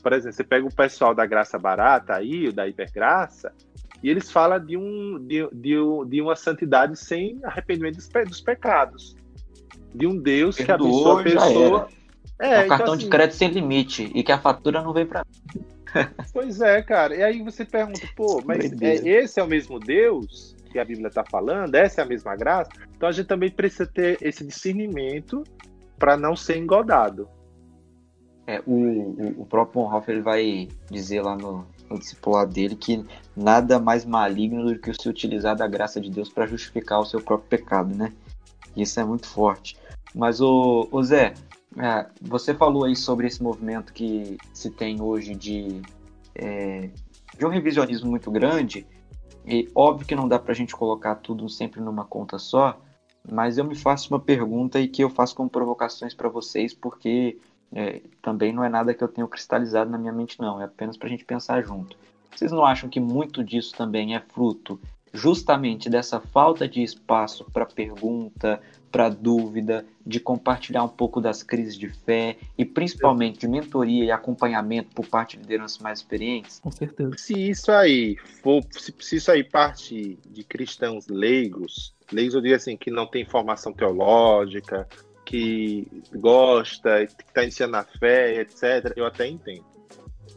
[0.01, 3.53] Por exemplo, você pega o pessoal da graça barata aí, da hipergraça,
[4.01, 5.75] e eles falam de, um, de, de,
[6.07, 9.15] de uma santidade sem arrependimento dos, dos pecados.
[9.93, 11.87] De um Deus Perdoou, que abençoa a pessoa.
[12.39, 14.93] É, é um então, cartão assim, de crédito sem limite e que a fatura não
[14.93, 15.23] vem para
[16.31, 17.15] Pois é, cara.
[17.15, 21.07] E aí você pergunta, pô, mas é, esse é o mesmo Deus que a Bíblia
[21.07, 21.75] está falando?
[21.75, 22.71] Essa é a mesma graça?
[22.95, 25.43] Então a gente também precisa ter esse discernimento
[25.99, 27.29] para não ser engodado.
[28.45, 33.05] É, o, o, o próprio Bonhoeffer ele vai dizer lá no, no discipulado dele que
[33.37, 37.05] nada mais maligno do que o se utilizar da graça de Deus para justificar o
[37.05, 38.11] seu próprio pecado, né?
[38.75, 39.77] Isso é muito forte.
[40.13, 41.33] Mas, o, o Zé,
[41.77, 45.81] é, você falou aí sobre esse movimento que se tem hoje de,
[46.35, 46.89] é,
[47.37, 48.85] de um revisionismo muito grande,
[49.45, 52.79] e óbvio que não dá para a gente colocar tudo sempre numa conta só,
[53.29, 57.37] mas eu me faço uma pergunta e que eu faço como provocações para vocês, porque
[57.73, 60.95] é, também não é nada que eu tenho cristalizado na minha mente, não, é apenas
[60.95, 61.97] para a gente pensar junto.
[62.33, 64.79] Vocês não acham que muito disso também é fruto
[65.13, 68.59] justamente dessa falta de espaço para pergunta,
[68.91, 74.11] para dúvida, de compartilhar um pouco das crises de fé e principalmente de mentoria e
[74.11, 76.59] acompanhamento por parte de lideranças mais experientes?
[76.59, 77.11] Com certeza.
[77.17, 82.75] Se isso aí for, se isso aí parte de cristãos leigos, leigos eu digo assim,
[82.75, 84.87] que não tem formação teológica,
[85.25, 89.72] que gosta, que está iniciando a fé, etc., eu até entendo.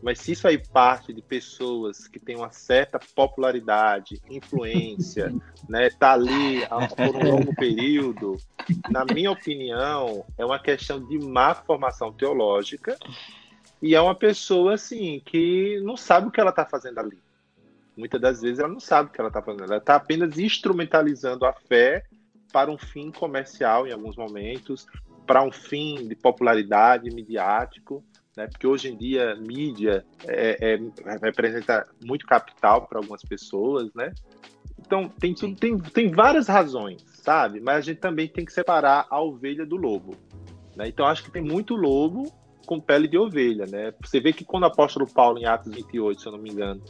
[0.03, 5.34] Mas se isso aí parte de pessoas que têm uma certa popularidade, influência,
[5.68, 6.61] né, tá ali
[6.97, 8.36] por um longo período,
[8.90, 12.97] na minha opinião, é uma questão de má formação teológica
[13.80, 17.18] e é uma pessoa assim que não sabe o que ela está fazendo ali.
[17.97, 19.64] Muitas das vezes ela não sabe o que ela está fazendo.
[19.64, 22.05] Ela está apenas instrumentalizando a fé
[22.53, 24.86] para um fim comercial em alguns momentos,
[25.26, 28.05] para um fim de popularidade midiático,
[28.37, 28.47] né?
[28.47, 34.12] Porque hoje em dia mídia é, é, representa muito capital para algumas pessoas, né?
[34.78, 37.61] Então tem, tem, tem várias razões, sabe?
[37.61, 40.14] Mas a gente também tem que separar a ovelha do lobo.
[40.76, 40.89] Né?
[40.89, 42.30] Então acho que tem muito lobo
[42.66, 43.95] com pele de ovelha, né?
[44.03, 46.82] Você vê que quando o apóstolo Paulo, em Atos 28, se eu não me engano,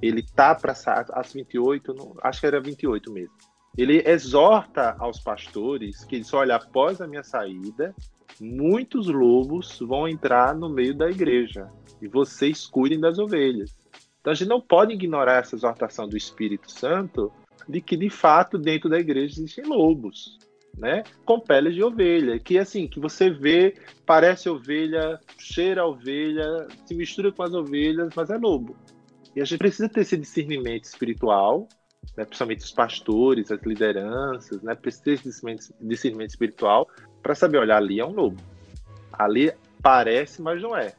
[0.00, 3.34] ele tá para Atos 28, não, acho que era 28 mesmo.
[3.76, 7.92] Ele exorta aos pastores que, olha, após a minha saída,
[8.40, 11.68] muitos lobos vão entrar no meio da igreja
[12.00, 13.76] e vocês cuidem das ovelhas.
[14.20, 17.32] Então a gente não pode ignorar essa exortação do Espírito Santo
[17.68, 20.38] de que de fato dentro da igreja existem lobos
[20.78, 21.04] né?
[21.24, 26.94] Com peles de ovelha, que assim, que você vê, parece ovelha, cheira a ovelha, se
[26.94, 28.76] mistura com as ovelhas, mas é lobo.
[29.34, 31.68] E a gente precisa ter esse discernimento espiritual,
[32.16, 32.24] né?
[32.24, 34.74] principalmente os pastores, as lideranças, né?
[34.74, 36.88] Precisa ter esse discernimento, discernimento espiritual
[37.24, 38.40] para saber, olha, ali é um lobo.
[39.10, 39.50] Ali
[39.82, 40.92] parece, mas não é.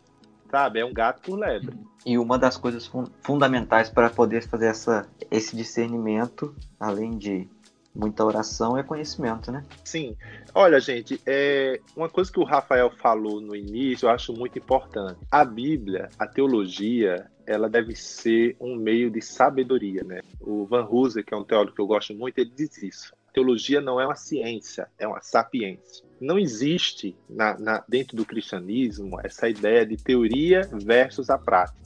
[0.49, 0.79] Sabe?
[0.79, 1.77] É um gato por lebre.
[2.03, 2.89] E uma das coisas
[3.21, 7.47] fundamentais para poder fazer essa, esse discernimento, além de
[7.93, 9.63] muita oração é conhecimento, né?
[9.83, 10.15] Sim.
[10.53, 15.19] Olha, gente, é uma coisa que o Rafael falou no início, eu acho muito importante.
[15.31, 20.21] A Bíblia, a teologia, ela deve ser um meio de sabedoria, né?
[20.41, 23.13] O Van Hooser, que é um teólogo que eu gosto muito, ele diz isso.
[23.33, 26.04] teologia não é uma ciência, é uma sapiência.
[26.19, 31.85] Não existe na, na, dentro do cristianismo essa ideia de teoria versus a prática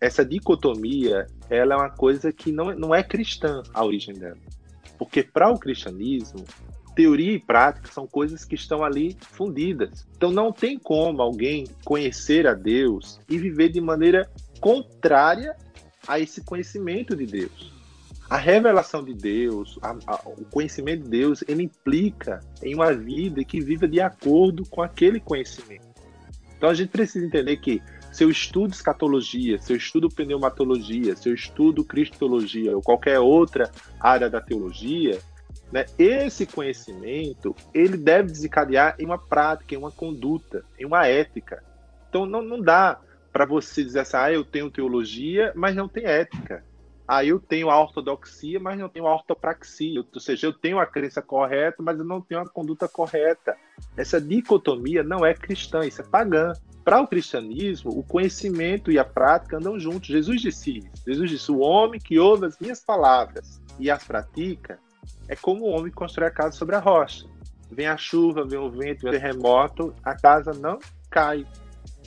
[0.00, 4.38] essa dicotomia ela é uma coisa que não, não é cristã a origem dela.
[4.98, 6.44] Porque para o cristianismo,
[6.94, 10.06] teoria e prática são coisas que estão ali fundidas.
[10.16, 14.30] Então não tem como alguém conhecer a Deus e viver de maneira
[14.60, 15.56] contrária
[16.06, 17.73] a esse conhecimento de Deus.
[18.28, 23.44] A revelação de Deus, a, a, o conhecimento de Deus, ele implica em uma vida
[23.44, 25.84] que viva de acordo com aquele conhecimento.
[26.56, 31.28] Então a gente precisa entender que se eu estudo escatologia, se eu estudo pneumatologia, se
[31.28, 33.70] eu estudo cristologia ou qualquer outra
[34.00, 35.20] área da teologia,
[35.70, 41.62] né, esse conhecimento ele deve desencadear em uma prática, em uma conduta, em uma ética.
[42.08, 42.98] Então não, não dá
[43.32, 46.64] para você dizer assim, ah, eu tenho teologia, mas não tem ética.
[47.06, 50.02] Ah, eu tenho a ortodoxia, mas não tenho a ortopraxia.
[50.12, 53.56] Ou seja, eu tenho a crença correta, mas eu não tenho a conduta correta.
[53.96, 56.52] Essa dicotomia não é cristã, isso é pagã.
[56.82, 60.08] Para o cristianismo, o conhecimento e a prática andam juntos.
[60.08, 60.80] Jesus disse.
[61.06, 64.78] Jesus disse: O homem que ouve as minhas palavras e as pratica
[65.28, 67.26] é como o homem que constrói a casa sobre a rocha.
[67.70, 70.78] Vem a chuva, vem o vento, vem o terremoto, a casa não
[71.10, 71.46] cai.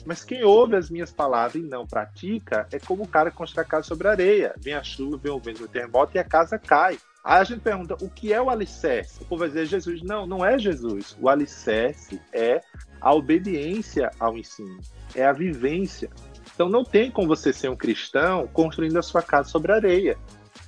[0.04, 3.64] Mas quem ouve as minhas palavras e não pratica é como o cara que constrói
[3.64, 4.54] a casa sobre a areia.
[4.58, 6.98] Vem a chuva, vem o vento, o terremoto e a casa cai.
[7.24, 9.22] Aí a gente pergunta, o que é o alicerce?
[9.22, 10.02] O povo vai dizer Jesus.
[10.02, 11.16] Não, não é Jesus.
[11.20, 12.62] O alicerce é
[13.00, 14.80] a obediência ao ensino,
[15.14, 16.10] é a vivência.
[16.54, 20.16] Então não tem como você ser um cristão construindo a sua casa sobre areia.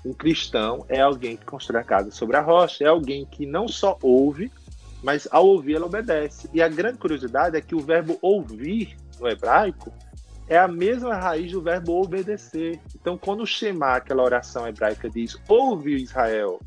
[0.04, 3.66] Um cristão é alguém que constrói a casa sobre a rocha, é alguém que não
[3.66, 4.50] só ouve,
[5.02, 6.48] mas ao ouvir ela obedece.
[6.54, 9.92] E a grande curiosidade é que o verbo ouvir no hebraico
[10.48, 12.80] é a mesma raiz do verbo obedecer.
[12.94, 16.58] Então, quando o Shema, aquela oração hebraica, diz ouve Israel,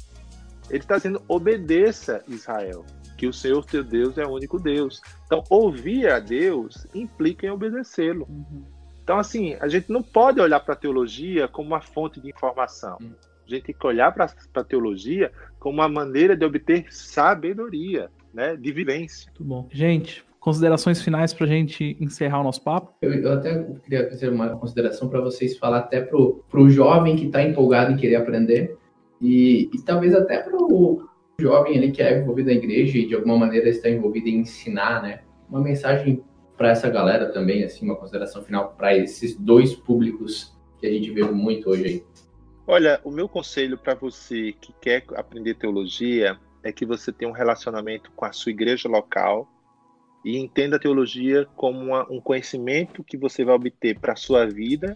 [0.70, 2.86] ele está dizendo obedeça Israel
[3.18, 5.02] que o Senhor teu Deus é o único Deus.
[5.26, 8.26] Então, ouvir a Deus implica em obedecê-lo.
[8.30, 8.64] Uhum.
[9.04, 12.98] Então, assim, a gente não pode olhar para a teologia como uma fonte de informação.
[13.02, 13.14] Uhum.
[13.46, 18.56] A gente tem que olhar para a teologia como uma maneira de obter sabedoria, né,
[18.56, 19.28] de vivência.
[19.28, 19.68] Muito bom.
[19.72, 22.94] Gente, considerações finais para a gente encerrar o nosso papo?
[23.02, 27.28] Eu, eu até queria fazer uma consideração para vocês falar até para o jovem que
[27.28, 28.78] está empolgado em querer aprender
[29.22, 31.08] e, e talvez até para o
[31.40, 35.02] jovem ali que é envolvido na igreja e de alguma maneira está envolvido em ensinar,
[35.02, 35.22] né?
[35.50, 36.22] Uma mensagem
[36.58, 41.10] para essa galera também, assim, uma consideração final para esses dois públicos que a gente
[41.12, 42.04] vê muito hoje aí.
[42.68, 47.34] Olha, o meu conselho para você que quer aprender teologia é que você tenha um
[47.34, 49.48] relacionamento com a sua igreja local
[50.24, 54.46] e entenda a teologia como uma, um conhecimento que você vai obter para a sua
[54.46, 54.96] vida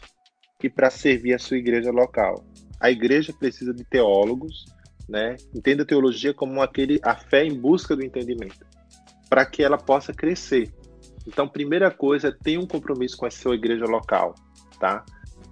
[0.64, 2.46] e para servir a sua igreja local.
[2.80, 4.66] A igreja precisa de teólogos,
[5.08, 5.36] né?
[5.54, 8.66] Entenda a teologia como aquele a fé em busca do entendimento,
[9.30, 10.72] para que ela possa crescer.
[11.28, 14.34] Então, primeira coisa, tenha um compromisso com a sua igreja local.
[14.80, 15.04] tá?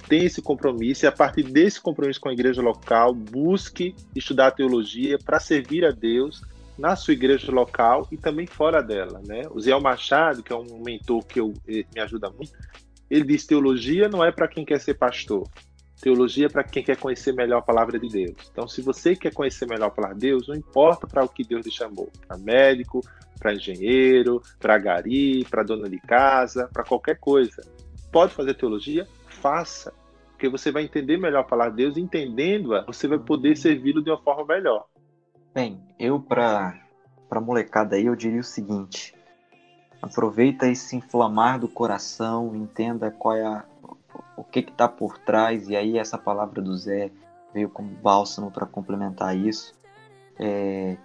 [0.07, 5.17] Tenha esse compromisso e a partir desse compromisso com a igreja local, busque estudar teologia
[5.17, 6.41] para servir a Deus
[6.77, 9.43] na sua igreja local e também fora dela, né?
[9.51, 12.51] O Zé Machado, que é um mentor que eu, eh, me ajuda muito,
[13.09, 15.47] ele diz teologia não é para quem quer ser pastor.
[16.01, 18.35] Teologia é para quem quer conhecer melhor a palavra de Deus.
[18.51, 21.43] Então, se você quer conhecer melhor a palavra de Deus, não importa para o que
[21.43, 23.01] Deus lhe chamou, para médico,
[23.39, 27.61] para engenheiro, para gari, para dona de casa, para qualquer coisa.
[28.11, 29.07] Pode fazer teologia?
[29.27, 29.93] Faça,
[30.31, 34.09] porque você vai entender melhor a palavra de Deus, entendendo-a, você vai poder servi-lo de
[34.09, 34.85] uma forma melhor.
[35.55, 36.77] Bem, eu para
[37.29, 39.15] para molecada aí eu diria o seguinte:
[40.01, 43.63] aproveita esse inflamar do coração, entenda qual é a,
[44.35, 47.09] o que está por trás e aí essa palavra do Zé
[47.53, 49.73] veio como bálsamo para complementar isso.
[50.37, 50.97] É,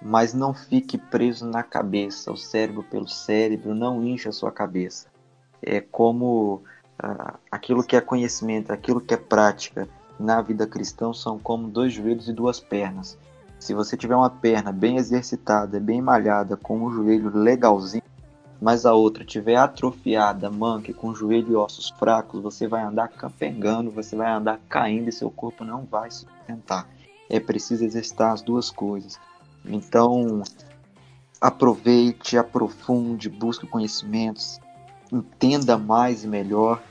[0.00, 5.08] mas não fique preso na cabeça, o cérebro pelo cérebro, não encha a sua cabeça.
[5.60, 6.62] É como
[6.98, 9.86] ah, aquilo que é conhecimento, aquilo que é prática
[10.18, 13.18] na vida cristã são como dois joelhos e duas pernas.
[13.58, 18.02] Se você tiver uma perna bem exercitada, bem malhada, com um joelho legalzinho,
[18.60, 23.90] mas a outra tiver atrofiada, manca, com joelho e ossos fracos, você vai andar capengando,
[23.90, 26.88] você vai andar caindo e seu corpo não vai sustentar.
[27.28, 29.18] É preciso exercitar as duas coisas.
[29.64, 30.42] Então,
[31.40, 34.60] aproveite, aprofunde, busque conhecimentos,
[35.12, 36.82] entenda mais e melhor,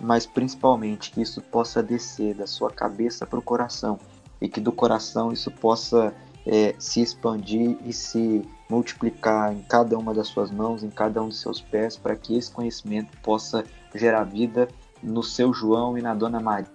[0.00, 3.98] mas principalmente que isso possa descer da sua cabeça para o coração
[4.40, 6.14] e que do coração isso possa
[6.46, 11.28] é, se expandir e se multiplicar em cada uma das suas mãos, em cada um
[11.28, 13.64] dos seus pés, para que esse conhecimento possa
[13.94, 14.68] gerar vida
[15.02, 16.68] no seu João e na Dona Maria,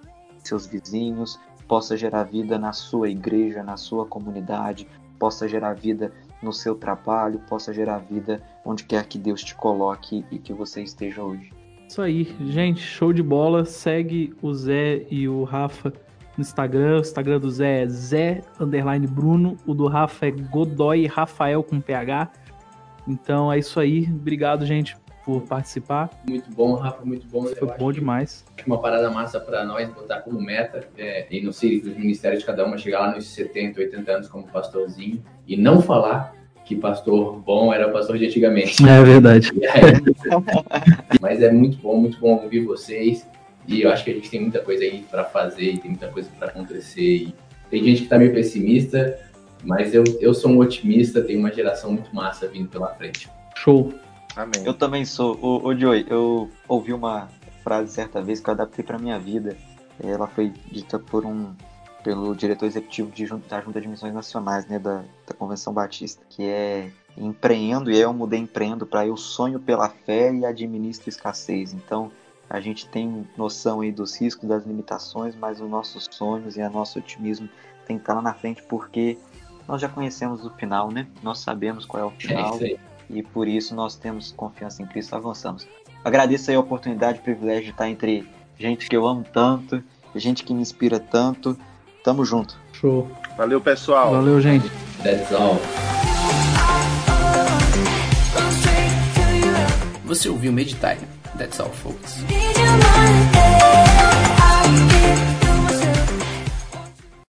[0.44, 4.88] seus vizinhos, possa gerar vida na sua igreja, na sua comunidade,
[5.18, 6.12] possa gerar vida
[6.42, 10.84] no seu trabalho, possa gerar vida onde quer que Deus te coloque e que você
[10.84, 11.52] esteja hoje.
[11.88, 13.66] Isso aí, gente, show de bola.
[13.66, 15.94] Segue o Zé e o Rafa
[16.38, 16.98] no Instagram.
[16.98, 19.58] O Instagram do Zé é Zé underline Bruno.
[19.66, 22.32] O do Rafa é Godoy Rafael com PH.
[23.08, 24.08] Então é isso aí.
[24.10, 26.10] Obrigado, gente, por participar.
[26.28, 27.46] Muito bom, Rafa, muito bom.
[27.48, 28.46] Foi bom demais.
[28.66, 32.46] Uma parada massa para nós botar como meta é, e no Círculo dos Ministérios de
[32.46, 36.34] cada uma chegar lá nos 70, 80 anos como pastorzinho e não falar
[36.66, 38.88] que pastor bom era pastor de antigamente.
[38.88, 39.52] É verdade.
[41.22, 43.28] Mas é muito bom, muito bom ouvir vocês.
[43.68, 46.08] E eu acho que a gente tem muita coisa aí para fazer, e tem muita
[46.10, 47.02] coisa para acontecer.
[47.02, 47.36] E
[47.70, 49.20] tem gente que está meio pessimista,
[49.64, 53.30] mas eu, eu sou um otimista, tem uma geração muito massa vindo pela frente.
[53.56, 53.94] Show.
[54.36, 54.66] Amém.
[54.66, 55.38] Eu também sou.
[55.42, 57.30] Ô, ô Joey, eu ouvi uma
[57.64, 59.56] frase certa vez que eu adaptei para minha vida.
[60.04, 61.54] Ela foi dita por um
[62.04, 66.44] pelo diretor executivo de, da Junta de Missões Nacionais, né, da, da Convenção Batista, que
[66.44, 71.74] é empreendo, e eu mudei empreendo para eu sonho pela fé e administro escassez.
[71.74, 72.12] Então,
[72.54, 76.70] a gente tem noção aí dos riscos, das limitações, mas os nossos sonhos e o
[76.70, 77.50] nosso otimismo
[77.88, 79.18] tem que estar lá na frente porque
[79.68, 81.08] nós já conhecemos o final, né?
[81.24, 82.76] Nós sabemos qual é o é final é
[83.10, 85.68] e por isso nós temos confiança em Cristo e avançamos.
[86.06, 88.30] Agradeço aí a oportunidade, o privilégio de estar entre
[88.60, 89.84] gente que eu amo tanto,
[90.16, 91.58] gente que me inspira tanto.
[92.04, 92.56] Tamo junto.
[92.74, 93.10] Show.
[93.36, 94.12] Valeu, pessoal.
[94.12, 94.70] Valeu, gente.
[95.02, 95.58] That's all.
[100.06, 101.23] Você ouviu Meditime.
[101.44, 102.24] That's all, folks.